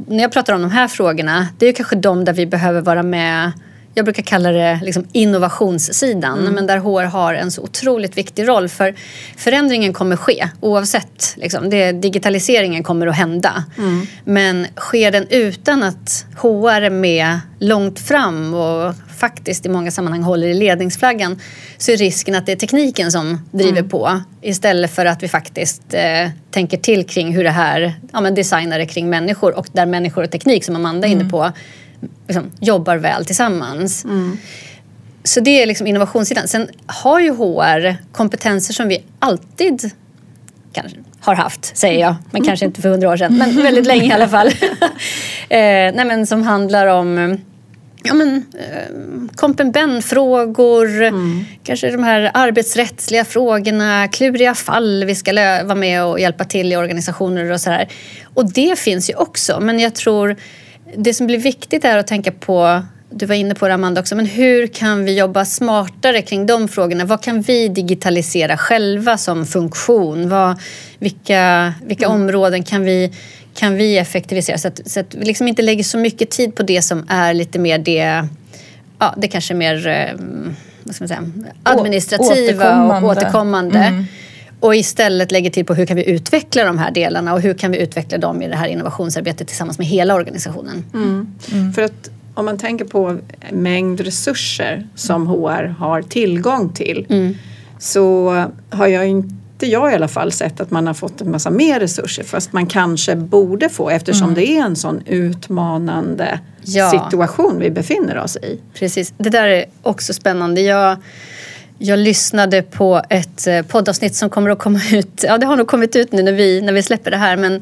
[0.09, 3.03] när jag pratar om de här frågorna, det är kanske de där vi behöver vara
[3.03, 3.53] med
[3.95, 6.55] jag brukar kalla det liksom innovationssidan, mm.
[6.55, 8.69] men där HR har en så otroligt viktig roll.
[8.69, 8.95] För
[9.37, 11.35] förändringen kommer ske oavsett.
[11.37, 13.65] Liksom, det, digitaliseringen kommer att hända.
[13.79, 14.07] Mm.
[14.25, 20.23] Men sker den utan att HR är med långt fram och faktiskt i många sammanhang
[20.23, 21.41] håller i ledningsflaggan
[21.79, 23.89] så är risken att det är tekniken som driver mm.
[23.89, 28.35] på istället för att vi faktiskt eh, tänker till kring hur det här ja, men
[28.35, 31.31] designar det kring människor och där människor och teknik som Amanda är inne mm.
[31.31, 31.53] på
[32.27, 34.05] liksom, jobbar väl tillsammans.
[34.05, 34.37] Mm.
[35.25, 36.49] Så det är liksom innovationssidan.
[36.49, 39.91] Sen har ju HR kompetenser som vi alltid
[40.73, 44.09] kanske har haft, säger jag, men kanske inte för hundra år sedan, men väldigt länge
[44.09, 44.49] i alla fall.
[45.49, 47.39] eh, nej, men som handlar om
[48.05, 51.45] ja, men, eh, kompen-ben-frågor, mm.
[51.65, 55.33] kanske de här arbetsrättsliga frågorna, kluriga fall vi ska
[55.65, 57.89] vara med och hjälpa till i organisationer och sådär.
[58.35, 60.37] Och det finns ju också, men jag tror
[60.97, 62.83] det som blir viktigt är att tänka på
[63.17, 66.69] du var inne på det Amanda också, men hur kan vi jobba smartare kring de
[66.69, 67.05] frågorna?
[67.05, 70.29] Vad kan vi digitalisera själva som funktion?
[70.29, 70.61] Vad,
[70.99, 72.21] vilka vilka mm.
[72.21, 73.13] områden kan vi,
[73.55, 74.59] kan vi effektivisera?
[74.59, 77.35] Så att, så att vi liksom inte lägger så mycket tid på det som är
[77.35, 78.29] lite mer det,
[78.99, 80.21] ja, det kanske är mer eh,
[80.83, 81.31] vad ska man säga,
[81.63, 83.07] administrativa återkommande.
[83.07, 83.79] och återkommande.
[83.79, 84.05] Mm.
[84.65, 87.71] Och istället lägger till på hur kan vi utveckla de här delarna och hur kan
[87.71, 90.85] vi utveckla dem i det här innovationsarbetet tillsammans med hela organisationen.
[90.95, 91.27] Mm.
[91.53, 91.73] Mm.
[91.73, 93.19] För att om man tänker på
[93.53, 97.35] mängd resurser som HR har tillgång till mm.
[97.79, 98.31] så
[98.71, 101.81] har jag inte jag i alla fall sett att man har fått en massa mer
[101.81, 104.35] resurser fast man kanske borde få eftersom mm.
[104.35, 106.91] det är en sån utmanande ja.
[106.91, 108.61] situation vi befinner oss i.
[108.75, 110.61] Precis, det där är också spännande.
[110.61, 110.97] Jag
[111.79, 115.67] jag lyssnade på ett eh, poddavsnitt som kommer att komma ut, ja det har nog
[115.67, 117.55] kommit ut nu när vi, när vi släpper det här, men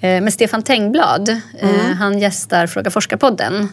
[0.00, 1.28] eh, med Stefan Tengblad.
[1.28, 1.96] Eh, mm.
[1.96, 3.68] Han gästar Fråga forskarpodden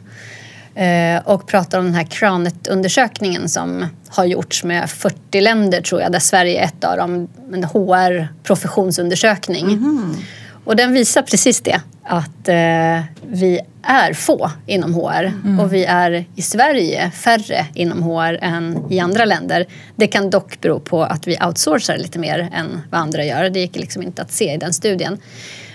[1.23, 6.19] och pratar om den här Cranet-undersökningen som har gjorts med 40 länder tror jag, där
[6.19, 9.71] Sverige är ett av dem, en HR-professionsundersökning.
[9.71, 10.15] Mm.
[10.63, 15.59] Och den visar precis det, att eh, vi är få inom HR mm.
[15.59, 19.65] och vi är i Sverige färre inom HR än i andra länder.
[19.95, 23.49] Det kan dock bero på att vi outsourcar lite mer än vad andra gör.
[23.49, 25.17] Det gick liksom inte att se i den studien.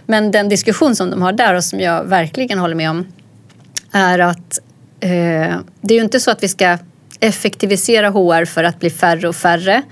[0.07, 3.07] Men den diskussion som de har där och som jag verkligen håller med om
[3.93, 4.59] är att
[5.01, 6.79] eh, det är ju inte så att vi ska
[7.21, 9.83] effektivisera HR för att bli färre och färre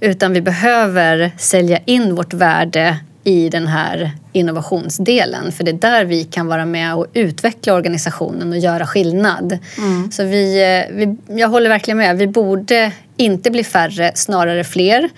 [0.00, 2.96] utan vi behöver sälja in vårt värde
[3.28, 5.52] i den här innovationsdelen.
[5.52, 9.58] För det är där vi kan vara med och utveckla organisationen och göra skillnad.
[9.78, 10.10] Mm.
[10.10, 12.16] Så vi, eh, vi, jag håller verkligen med.
[12.16, 15.08] Vi borde inte bli färre, snarare fler.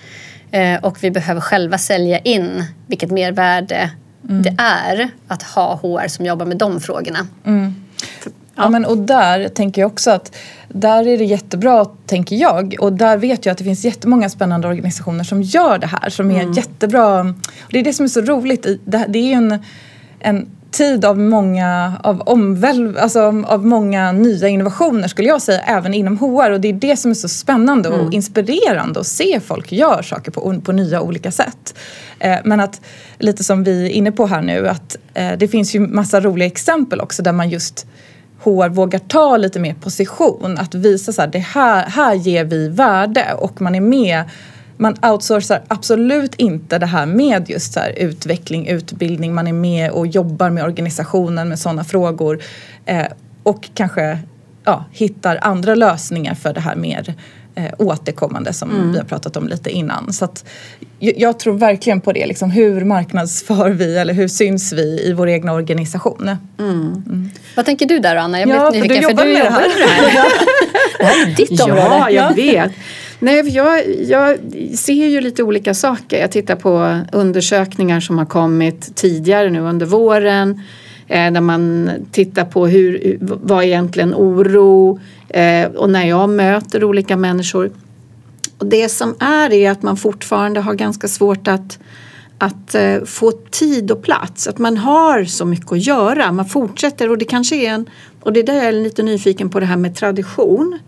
[0.51, 3.89] Eh, och vi behöver själva sälja in vilket mervärde
[4.29, 4.41] Mm.
[4.41, 7.27] det är att ha HR som jobbar med de frågorna.
[8.55, 8.69] Ja.
[8.69, 10.35] men och där tänker jag också att
[10.67, 12.75] där är det jättebra, tänker jag.
[12.79, 16.09] Och där vet jag att det finns jättemånga spännande organisationer som gör det här.
[16.09, 17.19] Som är jättebra.
[17.63, 18.67] Och det är det som är så roligt.
[18.85, 19.59] Det, är ju en,
[20.19, 25.93] en tid av många, av omvälv, alltså av många nya innovationer skulle jag säga, även
[25.93, 26.51] inom HR.
[26.51, 30.31] Och det är det som är så spännande och inspirerande att se folk gör saker
[30.31, 31.75] på, på nya olika sätt.
[32.19, 32.81] Eh, men att,
[33.17, 36.47] lite som vi är inne på här nu, att eh, det finns ju massa roliga
[36.47, 37.87] exempel också där man just
[38.43, 40.57] HR vågar ta lite mer position.
[40.57, 44.23] Att visa så här, det här, här ger vi värde och man är med.
[44.77, 49.33] Man outsourcar absolut inte det här med just så här utveckling, utbildning.
[49.33, 52.41] Man är med och jobbar med organisationen med sådana frågor.
[52.85, 53.05] Eh,
[53.43, 54.19] och kanske
[54.63, 57.15] ja, hittar andra lösningar för det här mer
[57.55, 60.13] eh, återkommande som vi har pratat om lite innan.
[60.13, 60.45] Så att,
[60.99, 62.25] jag, jag tror verkligen på det.
[62.25, 66.29] Liksom, hur marknadsför vi eller hur syns vi i vår egna organisation?
[67.55, 68.39] Vad tänker du där Anna?
[68.39, 69.59] Jag blir Ja, lite för du nyfiken, jobbar med det här.
[69.59, 70.27] med det här.
[71.31, 71.81] är ditt område.
[71.81, 72.71] Ja, jag vet.
[73.19, 74.37] Nej, för jag, jag
[74.77, 76.21] ser ju lite olika saker.
[76.21, 80.61] Jag tittar på undersökningar som har kommit tidigare nu under våren.
[81.07, 84.99] Eh, där man tittar på hur, vad är egentligen oro
[85.75, 87.71] och när jag möter olika människor.
[88.57, 91.79] Och det som är är att man fortfarande har ganska svårt att
[92.41, 96.31] att eh, få tid och plats, att man har så mycket att göra.
[96.31, 97.89] Man fortsätter och det kanske är en,
[98.21, 100.79] och det är där jag är lite nyfiken på det här med tradition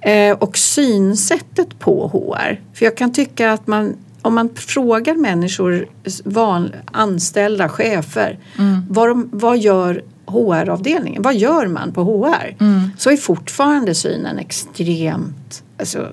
[0.00, 2.60] eh, och synsättet på HR.
[2.74, 5.86] För jag kan tycka att man, om man frågar människor,
[6.24, 8.38] van, anställda, chefer,
[8.88, 12.54] vad, de, vad gör HR-avdelningen, vad gör man på HR?
[12.98, 16.08] Så är fortfarande synen extremt, alltså,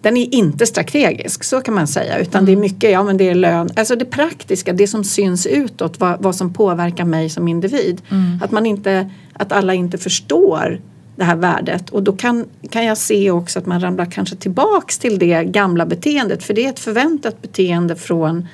[0.00, 2.18] den är inte strategisk, så kan man säga.
[2.18, 5.46] Utan det är mycket, ja men det är lön, alltså det praktiska, det som syns
[5.46, 8.02] utåt, vad, vad som påverkar mig som individ.
[8.42, 10.80] Att man inte, att alla inte förstår
[11.16, 11.90] det här värdet.
[11.90, 15.86] Och då kan, kan jag se också att man ramlar kanske tillbaks till det gamla
[15.86, 16.42] beteendet.
[16.42, 18.48] För det är ett förväntat beteende från,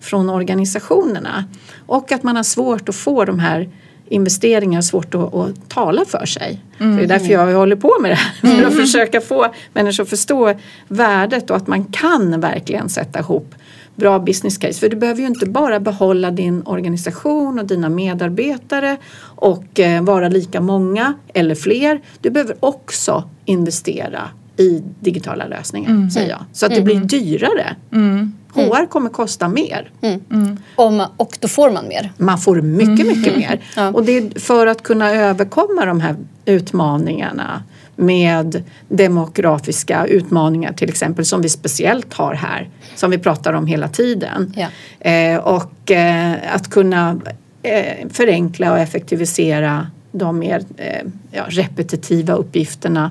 [0.00, 1.44] från organisationerna.
[1.86, 3.68] Och att man har svårt att få de här
[4.08, 6.60] investeringar svårt att, att tala för sig.
[6.78, 8.56] Så det är därför jag håller på med det här.
[8.56, 10.54] För att försöka få människor att förstå
[10.88, 13.54] värdet och att man kan verkligen sätta ihop
[13.94, 14.80] bra business case.
[14.80, 20.28] För du behöver ju inte bara behålla din organisation och dina medarbetare och eh, vara
[20.28, 22.00] lika många eller fler.
[22.20, 26.44] Du behöver också investera i digitala lösningar, säger jag.
[26.52, 27.76] Så att det blir dyrare.
[28.54, 29.90] HR kommer kosta mer.
[30.76, 32.12] Om, och då får man mer.
[32.16, 33.60] Man får mycket, mycket mer.
[33.76, 33.88] Ja.
[33.88, 37.62] Och det är för att kunna överkomma de här utmaningarna
[37.96, 43.88] med demografiska utmaningar till exempel som vi speciellt har här som vi pratar om hela
[43.88, 44.54] tiden.
[44.56, 44.66] Ja.
[45.10, 47.20] Eh, och eh, att kunna
[47.62, 53.10] eh, förenkla och effektivisera de mer eh, ja, repetitiva uppgifterna.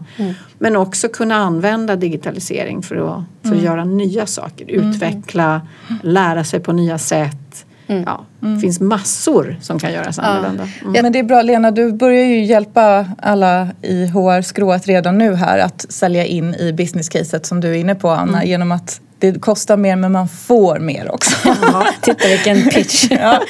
[0.58, 4.66] Men också kunna använda digitalisering för att, för att göra nya saker.
[4.70, 5.62] Utveckla,
[6.04, 7.66] lära sig på nya sätt.
[8.06, 10.68] Ja, Det finns massor som kan göras annorlunda.
[10.82, 11.04] Mm.
[11.04, 15.60] Men det är bra Lena, du börjar ju hjälpa alla i HR-skrået redan nu här
[15.60, 19.78] att sälja in i business-caset som du är inne på Anna genom att det kostar
[19.78, 21.36] mer men man får mer också.
[22.02, 23.08] Titta vilken pitch.
[23.12, 23.42] ja.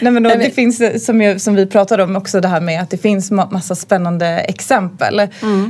[0.00, 2.82] Nej, men då, det finns som, jag, som vi pratade om också det här med
[2.82, 5.20] att det finns ma- massa spännande exempel.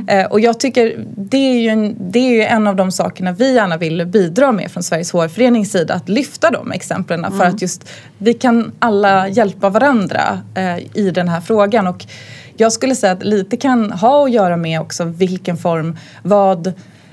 [0.07, 3.31] Eh, och jag tycker det är, ju en, det är ju en av de sakerna
[3.31, 5.93] vi gärna vill bidra med från Sveriges HR-förenings sida.
[5.93, 11.29] Att lyfta de exemplen för att just vi kan alla hjälpa varandra eh, i den
[11.29, 11.87] här frågan.
[11.87, 12.05] Och
[12.57, 16.67] jag skulle säga att lite kan ha att göra med också vilken form, vad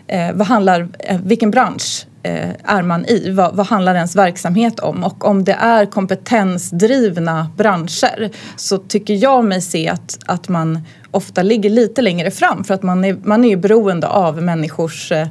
[0.06, 3.30] eh, vad handlar, eh, vilken bransch eh, är man i?
[3.30, 5.04] Vad, vad handlar ens verksamhet om?
[5.04, 10.80] Och om det är kompetensdrivna branscher så tycker jag mig se att, att man
[11.10, 15.12] ofta ligger lite längre fram för att man är, man är ju beroende av människors,
[15.12, 15.28] eh,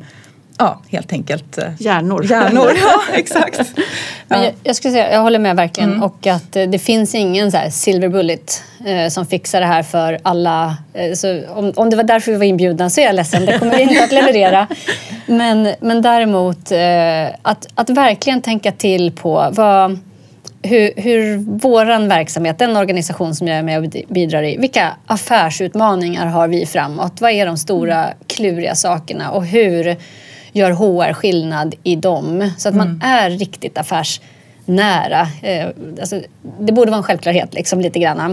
[0.59, 2.25] ja helt enkelt eh, Hjärnor.
[2.25, 2.71] hjärnor.
[2.81, 3.61] ja, exakt.
[4.27, 5.89] Men jag, jag skulle säga, jag håller med verkligen.
[5.89, 6.03] Mm.
[6.03, 9.83] Och att eh, det finns ingen så här silver bullet eh, som fixar det här
[9.83, 10.77] för alla.
[10.93, 13.59] Eh, så om, om det var därför vi var inbjudna så är jag ledsen, det
[13.59, 14.67] kommer vi inte att leverera.
[15.25, 19.99] Men, men däremot eh, att, att verkligen tänka till på vad,
[20.61, 26.25] hur, hur våran verksamhet, den organisation som jag är med och bidrar i, vilka affärsutmaningar
[26.25, 27.21] har vi framåt?
[27.21, 29.97] Vad är de stora kluriga sakerna och hur
[30.51, 32.51] gör HR skillnad i dem?
[32.57, 34.29] Så att man är riktigt affärsnära
[34.69, 35.27] nära.
[35.41, 35.67] Eh,
[35.99, 36.21] alltså,
[36.59, 38.31] det borde vara en självklarhet liksom, lite grann.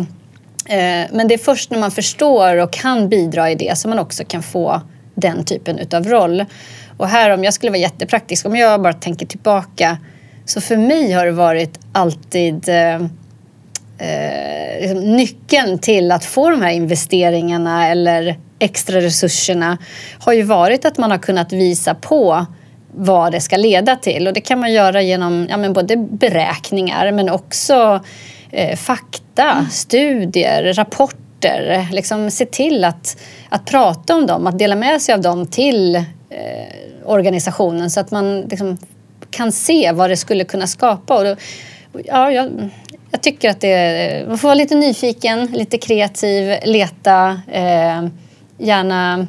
[0.68, 3.98] Eh, men det är först när man förstår och kan bidra i det som man
[3.98, 4.82] också kan få
[5.14, 6.44] den typen utav roll.
[6.96, 9.98] Och här om jag skulle vara jättepraktisk, om jag bara tänker tillbaka
[10.44, 12.94] så för mig har det varit alltid eh,
[13.98, 19.78] eh, liksom nyckeln till att få de här investeringarna eller extra resurserna
[20.18, 22.46] har ju varit att man har kunnat visa på
[22.96, 24.26] vad det ska leda till.
[24.26, 28.00] Och det kan man göra genom ja, men både beräkningar men också
[28.50, 29.70] eh, fakta, mm.
[29.70, 31.88] studier, rapporter.
[31.92, 33.16] Liksom se till att,
[33.48, 36.02] att prata om dem, att dela med sig av dem till eh,
[37.04, 38.78] organisationen så att man liksom,
[39.30, 41.18] kan se vad det skulle kunna skapa.
[41.18, 41.36] Och då,
[42.04, 42.70] ja, jag,
[43.10, 48.06] jag tycker att det, man får vara lite nyfiken, lite kreativ, leta, eh,
[48.58, 49.26] gärna...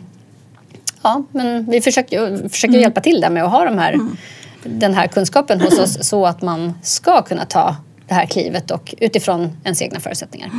[1.02, 2.82] Ja, men vi försöker, försöker mm.
[2.82, 4.18] hjälpa till där med att ha de här, mm.
[4.64, 7.76] den här kunskapen hos oss så att man ska kunna ta
[8.08, 10.52] det här klivet och utifrån ens egna förutsättningar.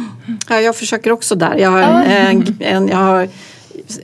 [0.49, 1.57] Ja, jag försöker också där.
[1.57, 2.03] Jag har, ja.
[2.03, 3.29] en, en, jag har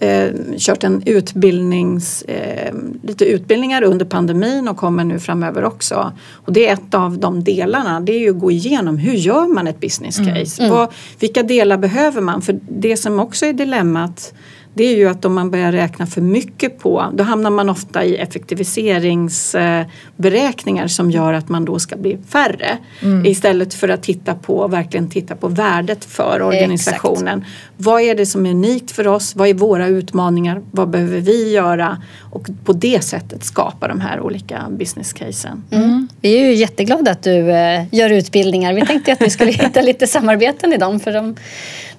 [0.01, 6.13] eh, kört en utbildnings, eh, lite utbildningar under pandemin och kommer nu framöver också.
[6.33, 9.55] Och det är ett av de delarna, det är ju att gå igenom hur gör
[9.55, 10.35] man ett business mm.
[10.35, 10.63] case?
[10.63, 10.73] Mm.
[10.73, 10.79] Mm.
[10.79, 12.43] Vad, vilka delar behöver man?
[12.43, 14.35] För det som också är dilemmat
[14.75, 18.05] det är ju att om man börjar räkna för mycket på, då hamnar man ofta
[18.05, 22.79] i effektiviseringsberäkningar som gör att man då ska bli färre.
[23.03, 23.27] Mm.
[23.27, 27.39] Istället för att titta på, verkligen titta på värdet för organisationen.
[27.39, 27.74] Exakt.
[27.85, 29.37] Vad är det som är unikt för oss?
[29.37, 30.63] Vad är våra utmaningar?
[30.71, 32.03] Vad behöver vi göra?
[32.31, 35.65] Och på det sättet skapa de här olika business casen.
[35.71, 36.09] Mm.
[36.21, 38.75] Vi är ju jätteglada att du eh, gör utbildningar.
[38.75, 41.37] Vi tänkte att vi skulle hitta lite samarbeten i dem för de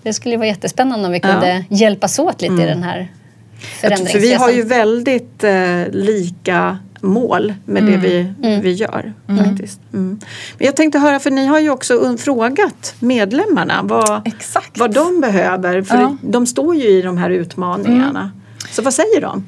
[0.04, 1.76] det skulle vara jättespännande om vi kunde ja.
[1.76, 2.66] hjälpas åt lite mm.
[2.66, 3.08] i den här
[3.82, 4.22] förändringsresan.
[4.22, 7.94] För vi har ju väldigt eh, lika mål med mm.
[7.94, 8.62] det vi, mm.
[8.62, 9.14] vi gör.
[9.28, 9.46] Mm.
[9.46, 9.80] Faktiskt.
[9.94, 10.20] Mm.
[10.58, 14.78] Men jag tänkte höra, för ni har ju också frågat medlemmarna vad, Exakt.
[14.78, 15.82] vad de behöver.
[15.82, 16.18] För ja.
[16.22, 18.20] de står ju i de här utmaningarna.
[18.20, 18.32] Mm.
[18.72, 19.44] Så vad säger de?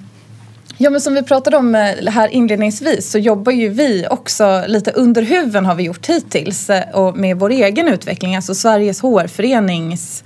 [0.79, 4.91] Ja men som vi pratade om eh, här inledningsvis så jobbar ju vi också lite
[4.91, 10.23] under huven har vi gjort hittills eh, och med vår egen utveckling, alltså Sveriges HR-förenings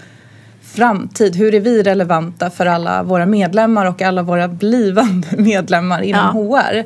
[0.76, 1.36] framtid?
[1.36, 6.62] Hur är vi relevanta för alla våra medlemmar och alla våra blivande medlemmar inom ja.
[6.62, 6.84] HR?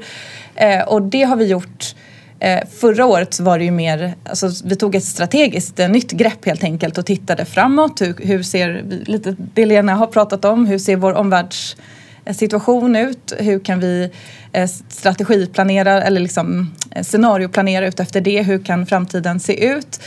[0.56, 1.96] Eh, och det har vi gjort
[2.40, 6.46] eh, Förra året var det ju mer, alltså vi tog ett strategiskt eh, nytt grepp
[6.46, 8.02] helt enkelt och tittade framåt.
[8.02, 11.14] Hur, hur ser, lite det Lena har pratat om, hur ser vår
[12.26, 13.34] omvärldssituation ut?
[13.40, 14.12] Hur kan vi
[14.52, 18.44] eh, strategiplanera eller liksom eh, scenarioplanera ut efter det?
[18.44, 20.00] Hur kan framtiden se ut?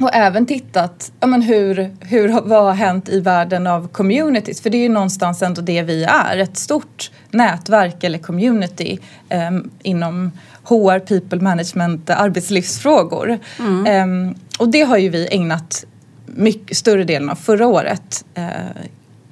[0.00, 4.60] Och även tittat, ja men hur, hur, vad har hänt i världen av communities?
[4.60, 9.50] För det är ju någonstans ändå det vi är, ett stort nätverk eller community eh,
[9.82, 10.32] inom
[10.64, 13.38] HR, people management, arbetslivsfrågor.
[13.58, 13.86] Mm.
[13.86, 15.86] Eh, och det har ju vi ägnat
[16.26, 18.82] mycket större delen av förra året eh,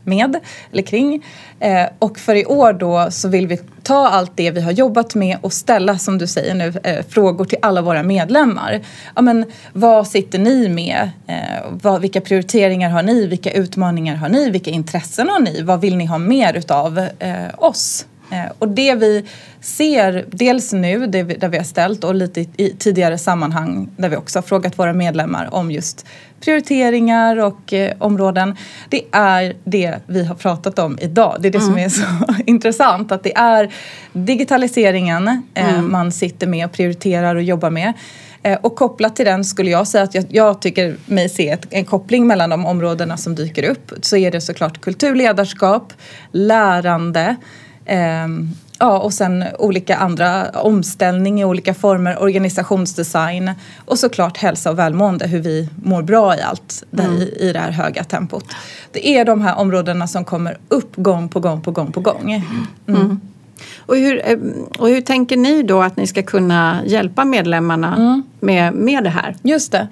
[0.05, 0.37] med
[0.73, 1.25] eller kring.
[1.61, 5.15] Eh, och för i år då så vill vi ta allt det vi har jobbat
[5.15, 8.81] med och ställa, som du säger nu, eh, frågor till alla våra medlemmar.
[9.17, 11.11] Ja, men, vad sitter ni med?
[11.27, 13.27] Eh, vad, vilka prioriteringar har ni?
[13.27, 14.51] Vilka utmaningar har ni?
[14.51, 15.63] Vilka intressen har ni?
[15.63, 18.07] Vad vill ni ha mer utav eh, oss?
[18.31, 19.25] Eh, och det vi
[19.61, 24.09] ser, dels nu det vi, där vi har ställt och lite i tidigare sammanhang där
[24.09, 26.07] vi också har frågat våra medlemmar om just
[26.41, 28.57] prioriteringar och eh, områden.
[28.89, 31.37] Det är det vi har pratat om idag.
[31.41, 31.71] Det är det mm.
[31.71, 33.73] som är så intressant att det är
[34.13, 35.93] digitaliseringen eh, mm.
[35.93, 37.93] man sitter med och prioriterar och jobbar med.
[38.43, 41.67] Eh, och kopplat till den skulle jag säga att jag, jag tycker mig se ett,
[41.71, 43.93] en koppling mellan de områdena som dyker upp.
[44.03, 45.93] Så är det såklart kulturledarskap,
[46.33, 47.35] lärande, eh,
[48.79, 53.51] Ja, och sen olika andra omställning i olika former, organisationsdesign
[53.85, 57.17] och såklart hälsa och välmående, hur vi mår bra i allt där, mm.
[57.17, 58.45] i, i det här höga tempot.
[58.93, 62.33] Det är de här områdena som kommer upp gång på gång på gång på gång.
[62.33, 62.67] Mm.
[63.01, 63.21] Mm.
[63.79, 64.39] Och, hur, eh,
[64.79, 68.23] och hur tänker ni då att ni ska kunna hjälpa medlemmarna mm.
[68.41, 69.37] med, med det här?
[69.43, 69.89] Just det.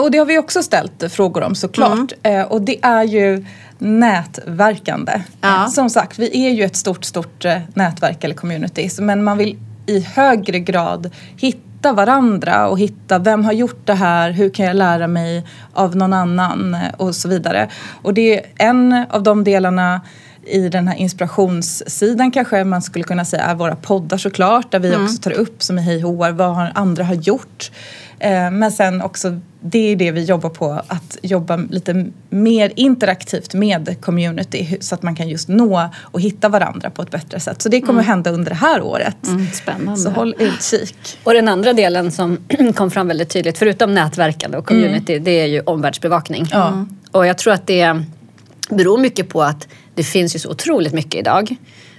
[0.00, 2.12] Och det har vi också ställt frågor om såklart.
[2.22, 2.40] Mm.
[2.40, 3.44] Eh, och det är ju
[3.80, 5.22] nätverkande.
[5.40, 5.66] Ja.
[5.66, 8.90] Som sagt, vi är ju ett stort, stort eh, nätverk eller community.
[8.98, 14.30] Men man vill i högre grad hitta varandra och hitta vem har gjort det här,
[14.30, 17.68] hur kan jag lära mig av någon annan och så vidare.
[18.02, 20.00] Och det är en av de delarna
[20.46, 24.72] i den här inspirationssidan kanske man skulle kunna säga är våra poddar såklart.
[24.72, 27.70] Där vi också tar upp som i Hej HR, vad andra har gjort.
[28.20, 33.54] Eh, men sen också, det är det vi jobbar på, att jobba lite mer interaktivt
[33.54, 37.62] med community så att man kan just nå och hitta varandra på ett bättre sätt.
[37.62, 39.16] Så det kommer hända under det här året.
[39.52, 39.96] Spännande.
[39.96, 41.18] Så håll utkik.
[41.24, 42.38] Och den andra delen som
[42.74, 46.46] kom fram väldigt tydligt, förutom nätverkande och community, det är ju omvärldsbevakning.
[46.50, 46.86] Ja.
[47.12, 48.02] Och jag tror att det
[48.70, 51.56] beror mycket på att det finns ju så otroligt mycket idag.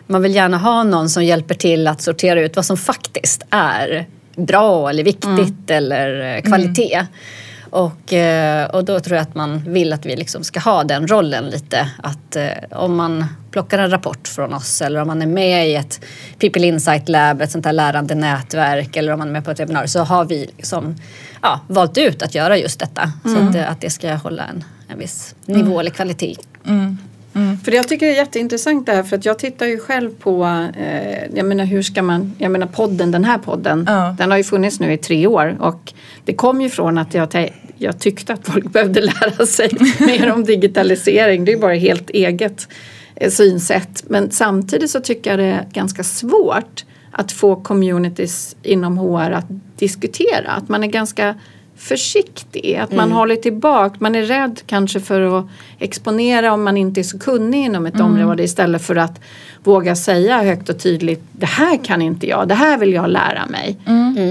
[0.08, 4.08] Man vill gärna ha någon som hjälper till att sortera ut vad som faktiskt är
[4.46, 7.06] bra eller viktigt eller eh, kvalitet.
[7.72, 11.08] Och, eh, och då tror jag att man vill att vi liksom ska ha den
[11.08, 11.90] rollen lite.
[12.04, 15.76] Att eh, om man plockar en rapport från oss eller om man är med i
[15.76, 16.02] ett
[16.40, 19.60] People Insight Lab, ett sånt här lärande nätverk eller om man är med på ett
[19.60, 20.96] webinar så har vi liksom,
[21.42, 23.12] ja, valt ut att göra just detta.
[23.24, 26.36] Så att, att det ska hålla en, en viss nivå eller kvalitet.
[27.66, 30.44] För jag tycker det är jätteintressant det här för att jag tittar ju själv på,
[30.78, 34.16] eh, jag menar hur ska man, jag menar podden, den här podden, Ja.
[34.18, 35.94] den har ju funnits nu i tre år och
[36.26, 39.70] det kom ju från att jag, jag tyckte att folk behövde lära sig
[40.00, 41.46] mer om digitalisering.
[41.46, 42.68] Det är ju bara helt eget
[43.16, 44.04] eh, synsätt.
[44.08, 49.46] Men samtidigt så tycker jag det är ganska svårt att få communities inom HR att
[49.80, 50.52] diskutera.
[50.52, 51.36] Att man är ganska
[51.78, 53.96] försiktig, att man håller tillbaka.
[54.00, 55.46] Man är rädd kanske för att
[55.80, 59.20] exponera om man inte är så kunnig inom ett område istället för att
[59.64, 63.46] våga säga högt och tydligt det här kan inte jag, det här vill jag lära
[63.46, 63.78] mig.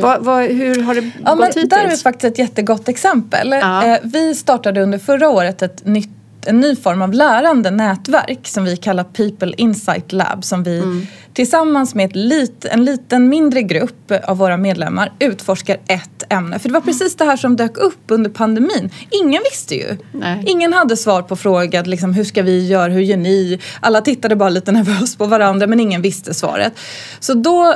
[0.03, 2.03] Vad, vad, hur har det Ja, gått men där har vi hittills?
[2.03, 3.49] faktiskt ett jättegott exempel.
[3.51, 3.87] Ja.
[3.87, 6.11] Eh, Vi startade under förra året ett nytt
[6.47, 11.07] en ny form av lärande nätverk som vi kallar People Insight Lab som vi Mm.
[11.33, 16.59] tillsammans med lit, en liten mindre grupp av våra medlemmar utforskar ett ämne.
[16.59, 18.91] För det var precis det här som dök upp under pandemin.
[19.11, 19.97] Ingen visste ju.
[20.13, 20.45] Nej.
[20.47, 23.59] Ingen hade svar på frågan liksom, hur ska vi göra, hur gör ni?
[23.81, 26.73] Alla tittade bara lite nervöst på varandra men ingen visste svaret.
[27.21, 27.75] Så då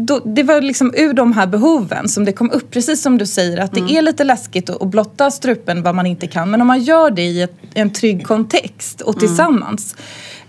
[0.00, 3.26] då, det var liksom ur de här behoven som det kom upp, precis som du
[3.26, 6.50] säger, att det är lite läskigt att att blotta strupen vad man inte kan.
[6.50, 9.96] Men om man gör det i ett, en trygg kontext och tillsammans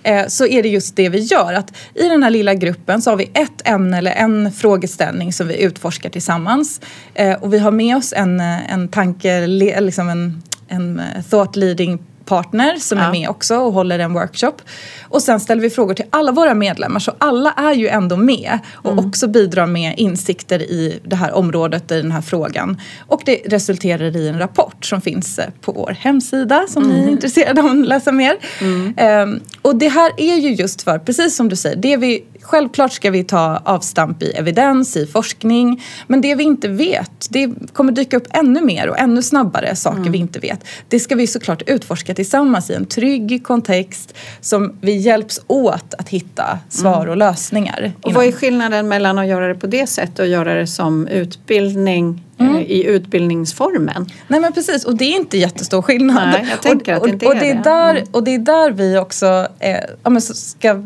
[0.03, 1.53] eh, så är det just det vi gör.
[1.53, 5.47] Att I den här lilla gruppen så har vi ett ämne eller en frågeställning som
[5.47, 6.81] vi utforskar tillsammans.
[7.13, 11.55] Eh, och vi har med oss en, eh, en tanke, liksom en, en eh, thought
[11.55, 13.03] leading partner som Ja.
[13.03, 14.53] är med också och håller en workshop.
[15.09, 18.59] Och sen ställer vi frågor till alla våra medlemmar så alla är ju ändå med
[18.73, 22.81] och också bidrar med insikter i det här området, i den här frågan.
[23.07, 27.07] Och det resulterar i en rapport som finns eh, på vår hemsida som ni är
[27.09, 28.35] intresserade av att läsa mer.
[28.97, 32.91] Ehm, och det här är ju just för, precis som du säger, det vi, självklart
[32.91, 35.83] ska vi ta avstamp i evidens, i forskning.
[36.07, 40.09] Men det vi inte vet, det kommer dyka upp ännu mer och ännu snabbare saker
[40.09, 40.65] vi inte vet.
[40.87, 46.09] Det ska vi såklart utforska tillsammans i en trygg kontext som vi hjälps åt att
[46.09, 47.91] hitta svar och lösningar.
[48.01, 51.07] Och vad är skillnaden mellan att göra det på det sättet och göra det som
[51.07, 54.05] utbildning eh, i utbildningsformen?
[54.27, 56.29] Nej men precis och det är inte jättestor skillnad.
[56.29, 57.49] Nej, jag tänker och, att det inte och, och är det.
[57.49, 60.83] Är där, Och det är där vi också eh, ja, ska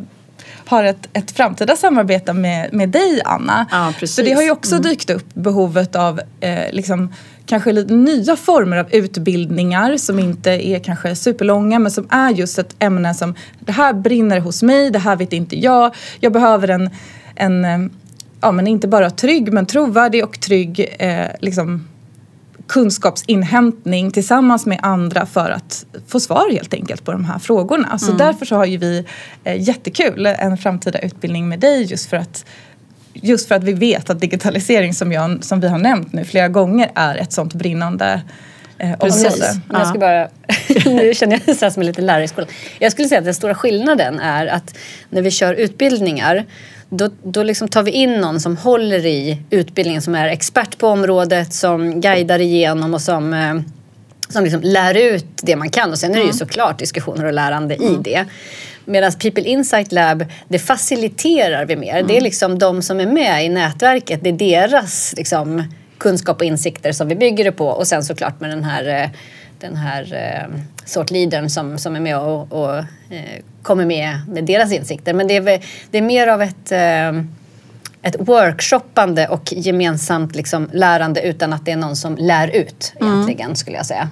[0.70, 3.66] ha ett, ett framtida samarbete med, med dig Anna.
[3.72, 4.16] Ja, precis.
[4.16, 7.14] För det har ju också dykt upp behovet av eh, liksom,
[7.46, 12.60] kanske lite nya former av utbildningar som inte är kanske superlånga men som är just
[12.60, 15.96] ett ämne som det här brinner hos mig, det här vet inte jag.
[16.20, 16.90] Jag behöver en,
[17.36, 17.78] en eh,
[18.42, 21.88] ja men inte bara trygg men trovärdig och trygg eh, liksom,
[22.68, 28.00] kunskapsinhämtning tillsammans med andra för att få svar helt enkelt på de här frågorna.
[28.00, 29.06] Så därför så har ju vi
[29.44, 32.46] eh, jättekul en framtida utbildning med dig just för att
[33.16, 36.48] Just för att vi vet att digitalisering som, jag, som vi har nämnt nu flera
[36.48, 38.22] gånger är ett sånt brinnande
[38.78, 39.60] eh, Precis.
[39.72, 40.28] jag ska bara,
[40.86, 42.50] nu känner jag här som en liten lärare i skolan.
[42.80, 44.76] Jag skulle säga att den stora skillnaden är att
[45.10, 46.46] när vi kör utbildningar
[46.98, 50.88] då, då liksom tar vi in någon som håller i utbildningen som är expert på
[50.88, 53.56] området, som guidar igenom och som, eh,
[54.30, 55.92] som liksom lär ut det man kan.
[55.92, 58.26] Och sen är det ju såklart diskussioner och lärande i det.
[58.86, 62.04] Medan People Insight Lab, det faciliterar vi mer.
[62.04, 65.64] Det är liksom de som är med i nätverket, det är deras liksom,
[65.98, 67.68] kunskap och insikter som vi bygger det på.
[67.68, 69.10] Och sen såklart med den här, eh,
[69.60, 72.78] den här eh, sortleadern som, som är med och, och
[73.10, 75.14] eh, kommer med med deras insikter.
[75.14, 77.10] Men det är, det är mer av ett, eh,
[78.02, 83.56] ett workshoppande och gemensamt liksom lärande utan att det är någon som lär ut egentligen
[83.56, 84.10] skulle jag säga.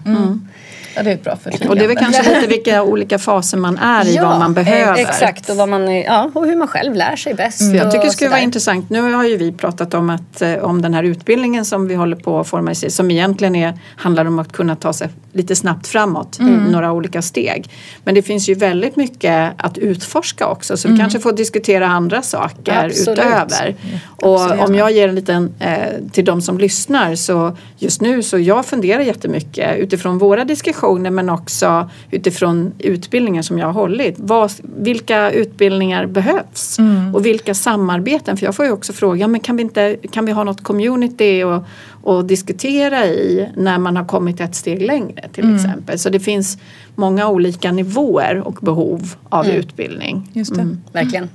[0.95, 1.70] Ja, det är ett bra förtydligande.
[1.70, 4.56] Och det är väl kanske lite vilka olika faser man är i, vad man eh,
[4.56, 4.99] behöver.
[4.99, 7.60] Exakt, och, vad man, ja, och hur man själv lär sig bäst.
[7.60, 8.89] För jag tycker det skulle vara intressant.
[8.89, 12.16] Nu har ju vi pratat om, att, eh, om den här utbildningen som vi håller
[12.16, 15.88] på att forma i, som egentligen är, handlar om att kunna ta sig lite snabbt
[15.88, 17.69] framåt, några olika steg.
[18.03, 22.21] Men det finns ju väldigt mycket att utforska också så vi kanske får diskutera andra
[22.21, 23.19] saker Absolut.
[23.19, 23.75] utöver.
[24.05, 25.73] Och om jag ger en liten eh,
[26.11, 31.29] till de som lyssnar så just nu så jag funderar jättemycket utifrån våra diskussioner men
[31.29, 34.15] också utifrån utbildningen som jag har hållit.
[34.17, 36.77] Vad, vilka utbildningar behövs?
[37.13, 38.38] Och vilka samarbeten?
[38.38, 41.43] För jag får ju också fråga, men kan vi, inte, kan vi ha något community
[41.43, 41.63] och,
[42.04, 45.99] och diskutera i när man har kommit ett steg längre till exempel.
[45.99, 46.58] Så det finns
[46.95, 50.30] många olika nivåer och behov av utbildning.
[50.34, 50.78] Just det.
[50.91, 51.30] Verkligen.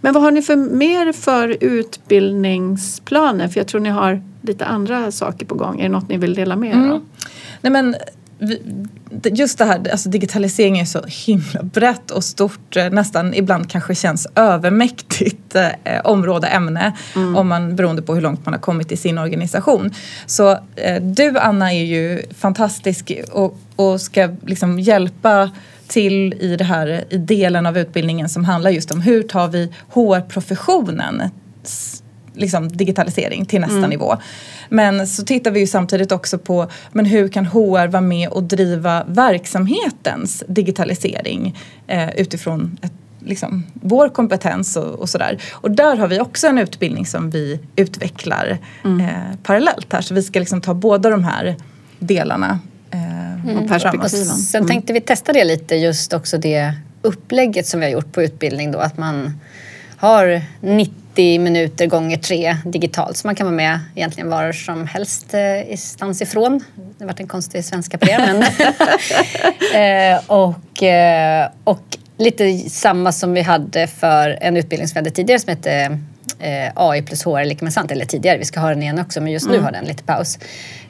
[0.00, 3.48] Men vad har ni för mer för utbildningsplaner?
[3.48, 5.80] För jag tror ni har lite andra saker på gång.
[5.80, 7.00] Är det något ni vill dela med er av?
[7.60, 7.96] Nej men
[9.24, 13.94] just det här, alltså digitalisering är så himla brett och stort, eh, nästan ibland kanske
[13.94, 16.96] känns övermäktigt eh, område, ämne,
[17.36, 19.90] om man, beroende på hur långt man har kommit i sin organisation.
[20.26, 25.50] Så eh, du Anna är ju fantastisk och, och ska liksom hjälpa
[25.86, 29.72] till i det här i delen av utbildningen som handlar just om hur tar vi
[29.88, 31.22] HR-professionen
[32.34, 34.16] liksom digitalisering till nästa nivå.
[34.72, 38.42] Men så tittar vi ju samtidigt också på men hur kan HR vara med och
[38.42, 45.42] driva verksamhetens digitalisering eh, utifrån ett, liksom, vår kompetens och, och sådär.
[45.52, 50.00] Och där har vi också en utbildning som vi utvecklar eh, parallellt här.
[50.00, 51.56] Så vi ska liksom ta båda de här
[51.98, 52.58] delarna
[52.90, 54.26] eh, Och Och perspektiven.
[54.26, 58.22] sen tänkte vi testa det lite, just också det upplägget som vi har gjort på
[58.22, 59.40] utbildning då, att man
[59.96, 60.94] har 90
[61.38, 66.22] minuter gånger tre digitalt, så man kan vara med egentligen var som helst eh, stans
[66.22, 66.64] ifrån.
[66.98, 68.42] Det varit en konstig svenska på det, men...
[70.14, 71.82] eh, och, eh, och
[72.16, 75.98] lite samma som vi hade för en utbildning som vi hade tidigare som hette
[76.40, 78.98] eh, AI plus HR är lika med sant, eller tidigare, vi ska ha den igen
[78.98, 80.38] också, men just nu har den lite paus.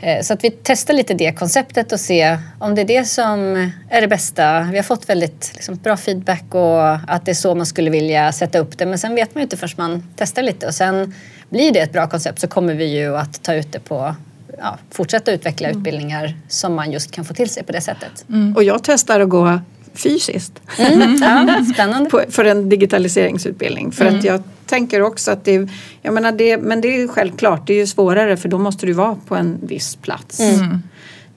[0.01, 3.71] Eh, så att vi testar lite det konceptet och se om det är det som
[3.89, 4.63] är det bästa.
[4.63, 8.33] Vi har fått väldigt liksom, bra feedback och att det är så man skulle vilja
[8.33, 11.15] sätta upp det, men sen vet man ju inte förrän man testar lite och sen
[11.49, 14.15] blir det ett bra koncept så kommer vi ju att ta ut det på
[14.59, 18.25] Ja, fortsätta utveckla utbildningar som man just kan få till sig på det sättet.
[18.57, 19.61] Och jag testar att gå
[19.95, 21.19] fysiskt Mm.
[21.23, 22.11] Ja, spännande.
[22.11, 23.93] på, för en digitaliseringsutbildning.
[23.93, 25.69] För att jag tänker också att det,
[26.03, 28.93] jag menar det, men det är självklart, det är ju svårare för då måste du
[28.93, 30.41] vara på en viss plats.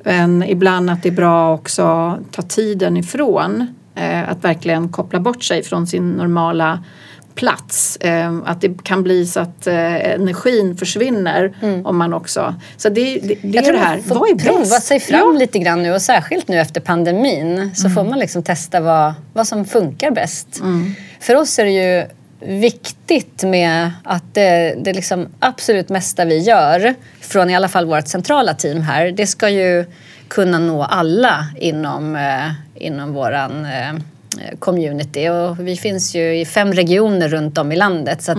[0.04, 3.68] Men ibland att det är bra också att ta tiden ifrån.
[3.96, 6.84] Eh, att verkligen koppla bort sig från sin normala
[7.36, 7.98] plats.
[7.98, 11.54] Eh, att det kan bli så att eh, energin försvinner
[11.86, 12.56] om man också...
[12.78, 14.84] Så det, det, det Jag är tror det här, vad är prova bäst?
[14.84, 18.80] sig fram lite grann nu och särskilt nu efter pandemin så får man liksom testa
[18.80, 20.62] vad, vad som funkar bäst.
[21.20, 22.06] För oss är det ju
[22.46, 28.08] viktigt med att det, det liksom absolut mesta vi gör från i alla fall vårt
[28.08, 29.86] centrala team här, det ska ju
[30.28, 33.94] kunna nå alla inom, eh, inom våran eh,
[34.60, 35.30] community.
[35.30, 38.22] Och vi finns ju i fem regioner runt om i landet.
[38.22, 38.38] Så att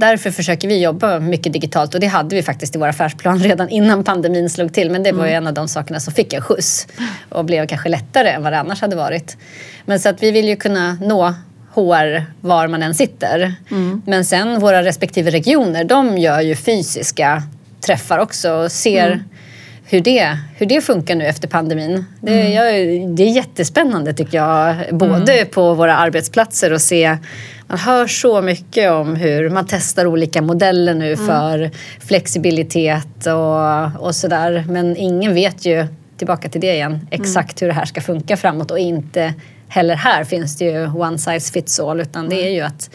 [0.00, 1.94] Därför försöker vi jobba mycket digitalt.
[1.94, 4.90] Och det hade vi faktiskt i vår affärsplan redan innan pandemin slog till.
[4.90, 6.86] Men det var ju en av de sakerna som fick en skjuts
[7.28, 9.36] och blev kanske lättare än vad det annars hade varit.
[9.84, 11.34] Men så att vi vill ju kunna nå
[11.74, 13.54] HR var man än sitter.
[14.06, 17.42] Men sen våra respektive regioner, de gör ju fysiska
[17.80, 19.24] träffar också och ser
[19.90, 22.04] hur det, hur det funkar nu efter pandemin.
[22.20, 22.66] Det, jag,
[23.16, 27.18] det är jättespännande tycker jag, både på våra arbetsplatser och se
[27.66, 31.70] man hör så mycket om hur man testar olika modeller nu för
[32.00, 34.64] flexibilitet och, och sådär.
[34.68, 35.86] Men ingen vet ju,
[36.16, 38.70] tillbaka till det igen, exakt hur det här ska funka framåt.
[38.70, 39.34] Och inte
[39.68, 42.90] heller här finns det ju one size fits all utan det är ju att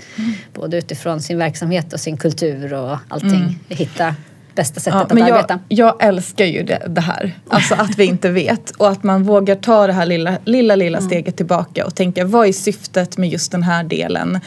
[0.54, 4.16] både utifrån sin verksamhet och sin kultur och allting hitta
[4.56, 5.60] bästa sättet Ja, att men arbeta.
[5.68, 7.40] jag, jag älskar ju det, det här.
[7.48, 11.02] Alltså att vi inte vet och att man vågar ta det här lilla, lilla, lilla
[11.02, 14.40] steget tillbaka och tänka vad är syftet med just den här delen?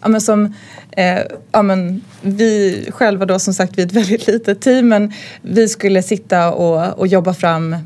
[0.00, 0.54] Ja, men som,
[0.90, 1.18] eh,
[1.52, 5.12] ja, men vi själva då som sagt vi är ett väldigt litet team men
[5.42, 7.76] vi skulle sitta och, och jobba fram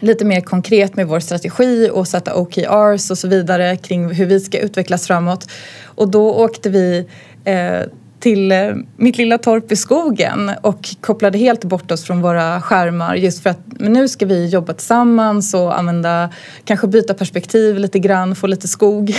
[0.00, 4.40] lite mer konkret med vår strategi och sätta OKRs och så vidare kring hur vi
[4.40, 5.50] ska utvecklas framåt.
[5.84, 7.06] Och då åkte vi
[7.44, 7.80] eh,
[8.20, 13.14] till eh, mitt lilla torp i skogen och kopplade helt bort oss från våra skärmar
[13.14, 16.30] just för att men nu ska vi jobba tillsammans och använda,
[16.64, 19.14] kanske byta perspektiv lite grann, få lite skog,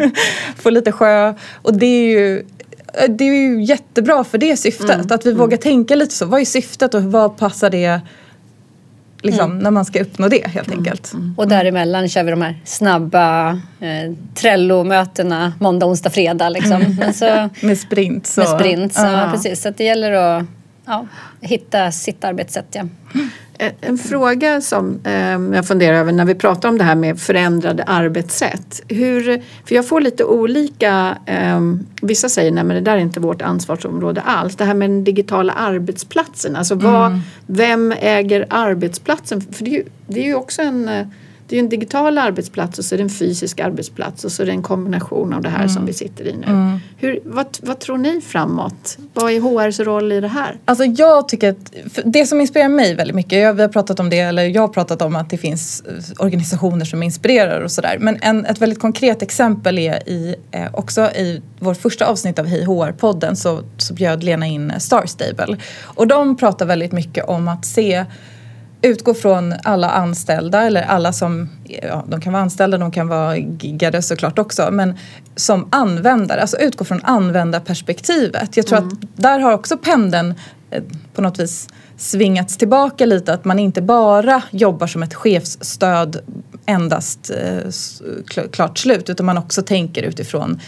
[0.56, 2.44] få lite sjö och det är ju
[2.92, 5.12] Eh, Det är ju jättebra för det syftet.
[5.12, 6.26] Att vi vågar tänka lite så.
[6.26, 8.00] Vad är syftet och vad passar det
[9.22, 11.12] liksom, när man ska uppnå det helt enkelt.
[11.36, 13.50] Och däremellan kör vi de här snabba
[13.80, 16.48] eh, Trello-mötena måndag, onsdag, fredag.
[16.48, 16.96] Liksom.
[17.00, 18.26] Men så, Med sprint.
[18.26, 18.40] Så.
[18.40, 18.94] med sprint.
[18.94, 19.28] Så, Ja.
[19.32, 19.62] precis.
[19.62, 20.44] så att det gäller att
[20.86, 21.06] ja,
[21.40, 22.66] hitta sitt arbetssätt.
[22.70, 22.80] Ja.
[23.58, 25.12] En- En fråga som eh,
[25.56, 28.80] jag funderar över när vi pratar om det här med förändrade arbetssätt.
[28.88, 31.60] Hur, för jag får lite olika, eh,
[32.02, 34.56] vissa säger nej men det där är inte vårt ansvarsområde alls.
[34.56, 39.40] Det här med den digitala arbetsplatsen, alltså vad, vem äger arbetsplatsen?
[39.40, 41.06] För det är ju, det är ju också en eh,
[41.52, 44.46] det är en digital arbetsplats och så är det en fysisk arbetsplats och så är
[44.46, 46.78] det en kombination av det här som vi sitter i nu.
[46.96, 48.98] Hur, vad, vad tror ni framåt?
[49.14, 50.56] Vad är HRs roll i det här?
[50.64, 51.72] Alltså jag tycker att
[52.04, 54.68] det som inspirerar mig väldigt mycket, jag, vi har pratat om det, eller jag har
[54.68, 57.98] pratat om att det finns eh, organisationer som inspirerar och sådär.
[58.00, 62.46] Men en, ett väldigt konkret exempel är i, eh, också i vårt första avsnitt av
[62.46, 65.56] Hej HR-podden så, så bjöd Lena in eh, Star Stable.
[65.82, 68.04] Och de pratar väldigt mycket om att se
[68.82, 71.48] utgå från alla anställda eller alla som,
[71.82, 74.94] ja, de kan vara anställda, de kan vara giggade såklart också, men
[75.36, 78.56] som användare, alltså utgå från användarperspektivet.
[78.56, 80.34] Jag tror att där har också pendeln
[80.70, 80.82] eh,
[81.14, 86.16] på något vis svingats tillbaka lite, att man inte bara jobbar som ett chefsstöd
[86.66, 87.70] endast eh,
[88.50, 90.60] klart slut, utan man också tänker utifrån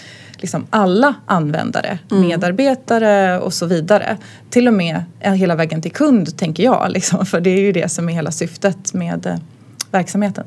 [0.45, 4.17] liksom alla användare, medarbetare och så vidare.
[4.51, 7.89] Till och med hela vägen till kund tänker jag, liksom, för det är ju det
[7.89, 9.37] som är hela syftet med eh,
[9.91, 10.45] verksamheten.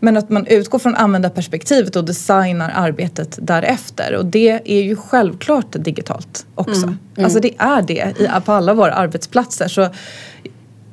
[0.00, 4.14] Men att man utgår från användarperspektivet och designar arbetet därefter.
[4.14, 6.94] Och det är ju självklart digitalt också.
[7.18, 9.68] Alltså det är det i, på alla våra arbetsplatser.
[9.68, 9.88] Så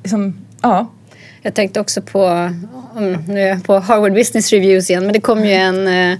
[0.02, 0.86] liksom, ja,
[1.42, 2.50] Jag tänkte också på,
[3.26, 6.18] nu är jag på Harvard Business Reviews igen, men det kom ju en, eh,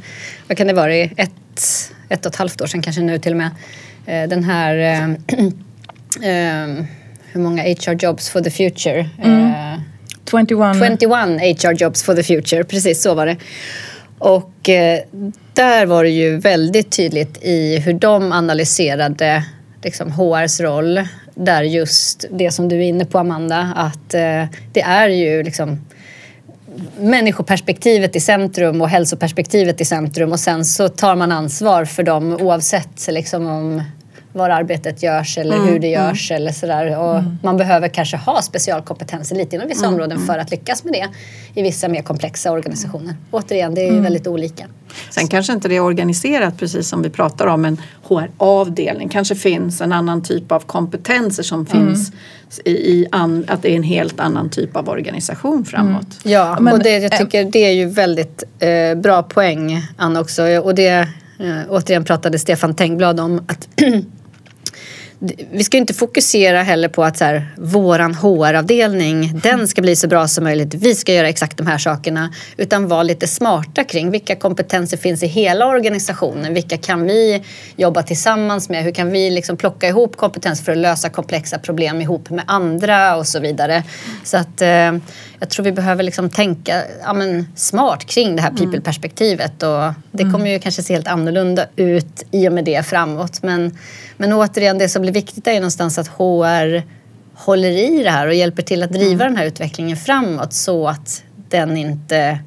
[0.48, 3.38] vad kan det vara, ett, ett och ett halvt år sedan kanske nu till och
[3.38, 3.50] med,
[4.06, 5.10] eh, den här eh,
[6.30, 6.84] eh,
[7.32, 8.98] hur många HR jobs for the future?
[9.22, 9.80] Eh,
[10.30, 11.00] 21.
[11.00, 13.36] 21 HR jobs for the future, precis så var det.
[14.18, 15.00] Och eh,
[15.54, 19.44] där var det ju väldigt tydligt i hur de analyserade
[19.82, 21.00] liksom, HRs roll.
[21.34, 25.80] Där just det som du är inne på Amanda, att eh, det är ju liksom
[27.00, 32.32] människoperspektivet i centrum och hälsoperspektivet i centrum och sen så tar man ansvar för dem
[32.40, 33.82] oavsett liksom om
[34.32, 36.98] var arbetet görs eller hur det görs eller sådär.
[36.98, 41.08] Och Man behöver kanske ha specialkompetenser lite inom vissa områden för att lyckas med det
[41.60, 43.14] i vissa mer komplexa organisationer.
[43.30, 44.66] Återigen, det är väldigt olika.
[45.10, 49.08] Sen kanske inte det är organiserat precis som vi pratar om en HR-avdelning.
[49.08, 52.12] Kanske finns en annan typ av kompetenser som finns
[52.64, 56.18] i, an, att det är en helt annan typ av organisation framåt.
[56.22, 60.42] Ja, Men, och det, jag tycker det är ju väldigt eh, bra poäng, Anna också.
[60.44, 61.08] Och det,
[61.38, 63.68] eh, återigen pratade Stefan Tengblad om att
[65.50, 70.08] vi ska inte fokusera heller på att så här, våran HR-avdelning, den ska bli så
[70.08, 70.74] bra som möjligt.
[70.74, 72.34] Vi ska göra exakt de här sakerna.
[72.56, 76.54] Utan vara lite smarta kring vilka kompetenser finns i hela organisationen.
[76.54, 77.42] Vilka kan vi
[77.76, 78.84] jobba tillsammans med?
[78.84, 83.16] Hur kan vi liksom plocka ihop kompetens för att lösa komplexa problem ihop med andra
[83.16, 83.82] och så vidare.
[84.24, 84.92] Så att eh,
[85.40, 89.62] jag tror vi behöver liksom tänka ja, men, smart kring det här people-perspektivet.
[89.62, 93.42] Och det kommer ju kanske se helt annorlunda ut i och med det framåt.
[93.42, 93.78] Men,
[94.16, 96.82] men återigen, det som blir viktigt är ju någonstans att HR
[97.34, 101.22] håller i det här och hjälper till att driva den här utvecklingen framåt så att
[101.48, 102.38] den inte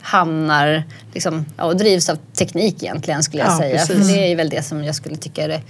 [0.00, 0.82] hamnar
[1.14, 3.78] liksom, ja, och drivs av teknik egentligen skulle jag Ja, säga.
[3.78, 5.62] För det är väl det som jag skulle tycka är det,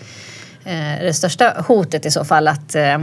[0.65, 2.49] eh, det största hotet i så fall.
[2.49, 2.99] Att, eh,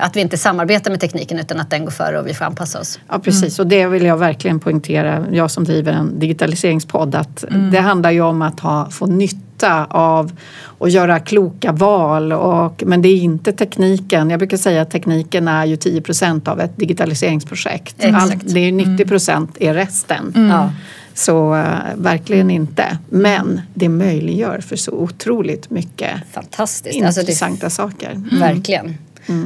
[0.00, 2.80] att vi inte samarbetar med tekniken utan att den går före och vi får anpassa
[2.80, 3.00] oss.
[3.08, 7.80] Ja precis och det vill jag verkligen poängtera, jag som driver en digitaliseringspodd, att det
[7.80, 10.32] handlar ju om att ha, få nytta av
[10.64, 12.32] och göra kloka val.
[12.32, 14.30] Och, men det är inte tekniken.
[14.30, 17.96] Jag brukar säga att tekniken är ju 10 procent av ett digitaliseringsprojekt.
[17.98, 18.32] Exakt.
[18.32, 20.48] Allt, det är ju 90 procent är resten.
[20.50, 20.70] Ja.
[21.14, 21.64] Så eh,
[21.96, 22.98] verkligen inte.
[23.08, 27.04] Men det möjliggör för så otroligt mycket Fantastiskt.
[27.04, 28.38] Alltså det, intressanta saker.
[28.38, 28.98] Verkligen.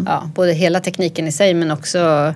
[0.06, 2.34] Ja, både hela tekniken i sig men också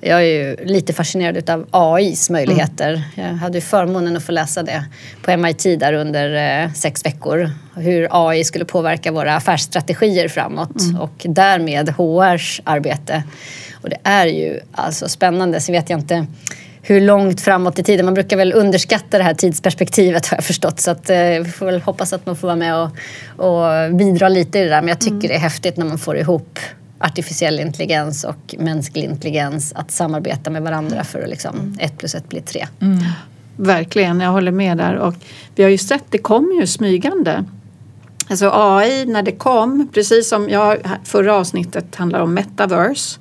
[0.00, 3.02] jag är ju lite fascinerad av AIs möjligheter.
[3.14, 4.84] Jag hade ju förmånen att få läsa det
[5.22, 7.50] på MIT där under eh, sex veckor.
[7.76, 13.22] Hur AI skulle påverka våra affärsstrategier framåt och därmed HRs arbete.
[13.82, 15.60] Och det är ju alltså spännande.
[15.60, 16.26] Sen vet jag inte
[16.82, 18.04] hur långt framåt i tiden.
[18.04, 20.80] Man brukar väl underskatta det här tidsperspektivet har jag förstått.
[20.80, 22.90] Så att, eh, vi får väl hoppas att man får vara med och,
[23.46, 24.80] och bidra lite i det där.
[24.80, 26.58] Men jag tycker det är häftigt när man får ihop
[27.00, 32.28] artificiell intelligens och mänsklig intelligens att samarbeta med varandra för att liksom ett plus ett
[32.28, 32.66] blir tre.
[33.56, 34.94] Verkligen, jag håller med där.
[34.94, 35.14] Och
[35.54, 37.44] vi har ju sett, det kommer ju smygande
[38.30, 43.18] Alltså AI när det kom, precis som jag, förra avsnittet handlar om metaverse.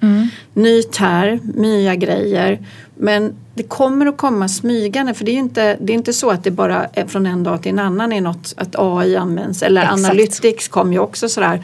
[0.53, 2.59] Ny term, nya grejer.
[2.95, 6.29] Men det kommer att komma smygande för det är ju inte, det är inte så
[6.29, 9.63] att det bara från en dag till en annan är något att AI används.
[9.63, 10.05] Eller Exakt.
[10.05, 11.61] Analytics kom ju också sådär.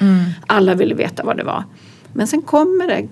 [0.48, 1.64] Alla ville veta vad det var.
[2.14, 3.08] Men sen kommer det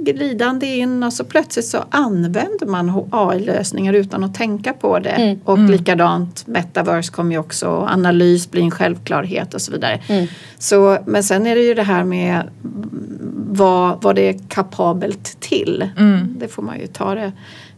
[0.00, 5.38] glidande in och så plötsligt så använder man AI-lösningar utan att tänka på det.
[5.44, 10.00] Och likadant metaverse kommer ju också, analys blir en självklarhet och så vidare.
[10.58, 12.42] Så, men sen är det ju det här med
[13.50, 15.88] vad, vad det är kapabelt till.
[16.38, 17.32] Det får man ju ta det.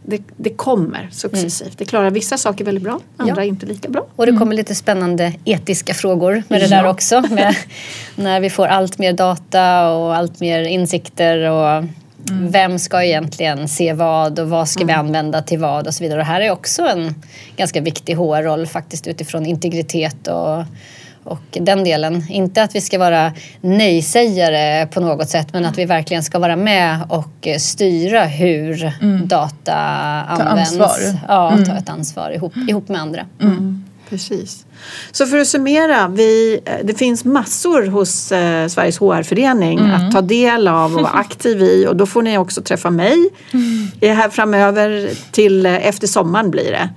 [0.05, 1.77] Det, det kommer successivt.
[1.77, 4.07] Det klarar vissa saker väldigt bra, andra inte lika bra.
[4.15, 7.21] Och det kommer lite spännande etiska frågor med det där också.
[7.21, 7.55] Med,
[8.15, 11.67] när vi får allt mer data och allt mer insikter och
[12.49, 16.19] vem ska egentligen se vad och vad ska vi använda till vad och så vidare.
[16.19, 17.15] Och här är också en
[17.55, 20.65] ganska viktig HR-roll faktiskt utifrån integritet och
[21.23, 25.85] och den delen, inte att vi ska vara nej-sägare på något sätt men att vi
[25.85, 28.93] verkligen ska vara med och styra hur
[29.25, 29.75] data
[30.27, 30.71] används.
[30.71, 31.19] ansvar.
[31.27, 33.25] Ja, ta ett ansvar ihop, ihop med andra.
[34.11, 34.65] Precis.
[35.11, 40.21] Så för att summera, vi, eh, det finns massor hos eh, Sveriges HR-förening att ta
[40.21, 44.17] del av och vara aktiv i och då får ni också träffa mig mm.
[44.17, 46.89] här framöver till eh, efter sommaren blir det.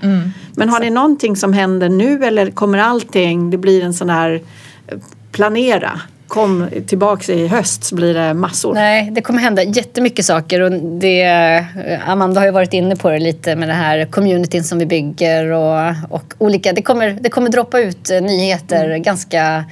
[0.56, 4.42] Men har ni någonting som händer nu eller kommer allting, det blir en sån här
[4.86, 4.98] eh,
[5.32, 8.74] planera, kom tillbaks i höst så blir det massor.
[8.74, 11.24] Nej, det kommer hända jättemycket saker och det,
[12.06, 15.50] Amanda har ju varit inne på det lite med det här communityn som vi bygger
[15.50, 19.64] och, och olika, det kommer, det kommer droppa ut eh, nyheter ganska,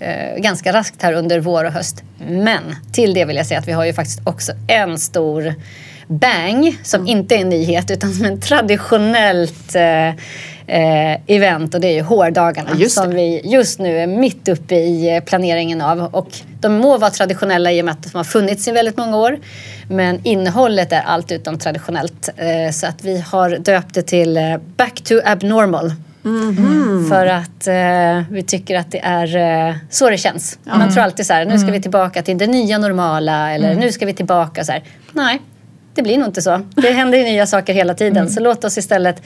[0.00, 2.02] eh, ganska raskt här under vår och höst.
[2.28, 5.54] Men till det vill jag säga att vi har ju faktiskt också en stor
[6.06, 10.20] bang som inte är en nyhet utan som en traditionellt eh,
[10.66, 12.90] eh, event och det är ju HR-dagarna det.
[12.90, 16.00] som vi just nu är mitt uppe i eh, planeringen av.
[16.00, 16.28] Och
[16.60, 19.38] de må vara traditionella i och med att de har funnits i väldigt många år.
[19.88, 22.28] Men innehållet är allt utom traditionellt.
[22.36, 24.42] Eh, så att vi har döpt det till eh,
[24.76, 25.92] Back to Abnormal.
[27.08, 29.36] För att eh, vi tycker att det är
[29.68, 30.58] eh, så det känns.
[30.64, 33.92] Man tror alltid så här, nu ska vi tillbaka till det nya normala eller nu
[33.92, 34.82] ska vi tillbaka så här.
[35.12, 35.40] Nej,
[35.94, 36.60] det blir nog inte så.
[36.74, 38.30] Det händer ju nya saker hela tiden.
[38.30, 39.22] Så låt oss istället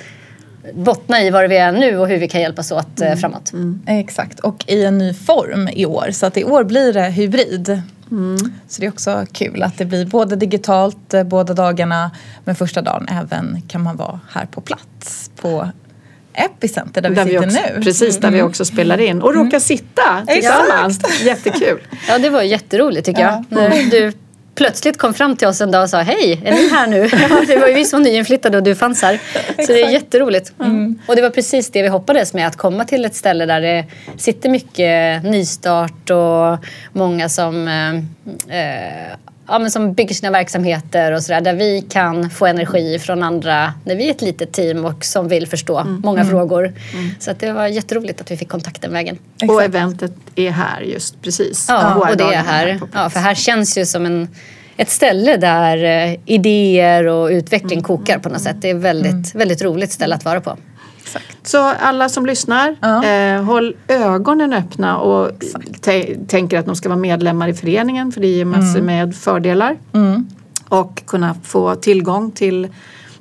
[0.74, 3.52] bottna i var vi är nu och hur vi kan hjälpas åt eh, framåt.
[3.86, 6.08] Exakt, och i en ny form i år.
[6.12, 7.82] Så att i år blir det hybrid.
[8.68, 12.10] Så det är också kul att det blir både digitalt eh, båda dagarna
[12.44, 15.68] men första dagen även kan man vara här på plats på
[16.32, 17.82] Epicenter där vi Där sitter också, nu.
[17.82, 21.22] Precis, där vi också spelar in och råkar sitta tillsammans.
[21.22, 21.80] Jättekul.
[22.08, 23.44] Ja, det var jätteroligt tycker jag.
[23.48, 24.12] När du
[24.58, 27.08] plötsligt kom fram till oss en dag och sa hej, är ni här nu?
[27.30, 29.20] Ja, det var ju vi som var nyinflyttade och du fanns här.
[29.66, 30.52] Så det är jätteroligt.
[31.06, 33.84] Och det var precis det vi hoppades med, att komma till ett ställe där det
[34.16, 37.94] sitter mycket nystart och många som eh,
[38.58, 39.16] eh,
[39.48, 41.40] Ja, men som bygger sina verksamheter och sådär.
[41.40, 45.28] Där vi kan få energi från andra när vi är ett litet team och som
[45.28, 46.72] vill förstå många frågor.
[47.18, 49.18] Så att det var jätteroligt att vi fick kontakt den vägen.
[49.34, 49.64] Och Exakt.
[49.64, 51.66] eventet är här just precis.
[51.68, 52.78] Ja, och det är här.
[52.78, 52.92] plats.
[52.94, 54.28] Ja, för här känns ju som en,
[54.76, 58.56] ett ställe där eh, idéer och utveckling kokar på något sätt.
[58.60, 60.56] Det är väldigt, väldigt roligt ställe att vara på.
[61.42, 63.04] Så alla som lyssnar, Ja.
[63.04, 65.30] eh, håll ögonen öppna och
[65.80, 69.76] tä- tänker att de ska vara medlemmar i föreningen för det ger massor med fördelar.
[70.68, 72.68] Och kunna få tillgång till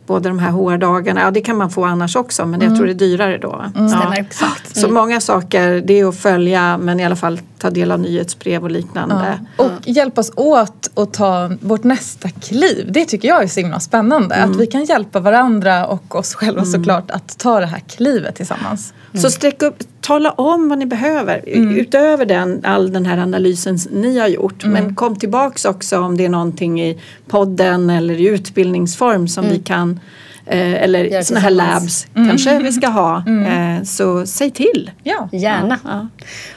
[0.08, 2.92] både de här HR-dagarna, ja det kan man få annars också men jag tror det
[2.92, 3.66] är dyrare då.
[3.74, 4.26] Stämmer.
[4.42, 4.48] Ja.
[4.74, 8.64] Så många saker, det är att följa men i alla fall ta del av nyhetsbrev
[8.64, 9.40] och liknande.
[9.58, 12.90] Och hjälpas åt att ta vårt nästa kliv.
[12.92, 14.36] Det tycker jag är så himla spännande.
[14.36, 18.94] Att vi kan hjälpa varandra och oss själva såklart att ta det här klivet tillsammans.
[19.14, 19.76] Så sträck upp,
[20.08, 21.44] tala om vad ni behöver
[21.80, 24.66] utöver den, all den här analysen ni har gjort.
[24.66, 26.98] Men kom tillbaks också om det är någonting i
[27.28, 30.00] podden eller i utbildningsform som vi kan
[30.46, 33.24] eh, eller sådana här labs kanske vi ska ha.
[33.28, 34.92] Eh, så säg till.
[35.04, 35.30] Ja.
[35.32, 35.80] Gärna.
[35.84, 36.08] Ja.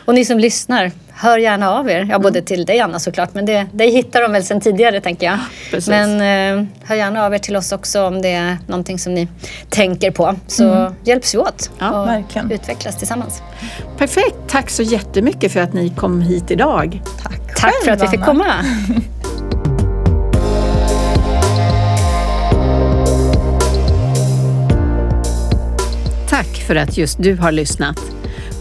[0.04, 2.06] Och ni som lyssnar, hör gärna av er.
[2.10, 5.26] Ja, både till dig Anna såklart, men det, dig hittar de väl sen tidigare tänker
[5.26, 5.38] jag.
[5.70, 5.88] precis.
[5.88, 6.10] Men
[6.60, 9.28] eh, hör gärna av er till oss också om det är någonting som ni
[9.70, 10.34] tänker på.
[10.46, 12.50] Så hjälps vi åt Ja, och verkligen.
[12.50, 13.42] utvecklas tillsammans.
[13.98, 17.02] Perfekt, tack så jättemycket för att ni kom hit idag.
[17.22, 18.44] Tack Tack för att vi fick komma.
[26.28, 27.98] Tack för att just du har lyssnat.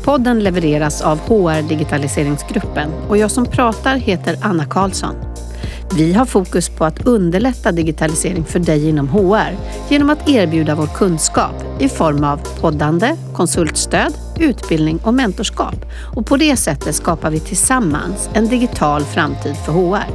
[0.09, 5.15] Podden levereras av HR Digitaliseringsgruppen och jag som pratar heter Anna Karlsson.
[5.97, 9.57] Vi har fokus på att underlätta digitalisering för dig inom HR
[9.89, 15.85] genom att erbjuda vår kunskap i form av poddande, konsultstöd, utbildning och mentorskap.
[16.15, 20.07] Och på det sättet skapar vi tillsammans en digital framtid för HR.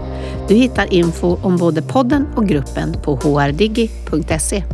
[0.49, 4.65] Du hittar info om både podden och gruppen på hrdigi.se.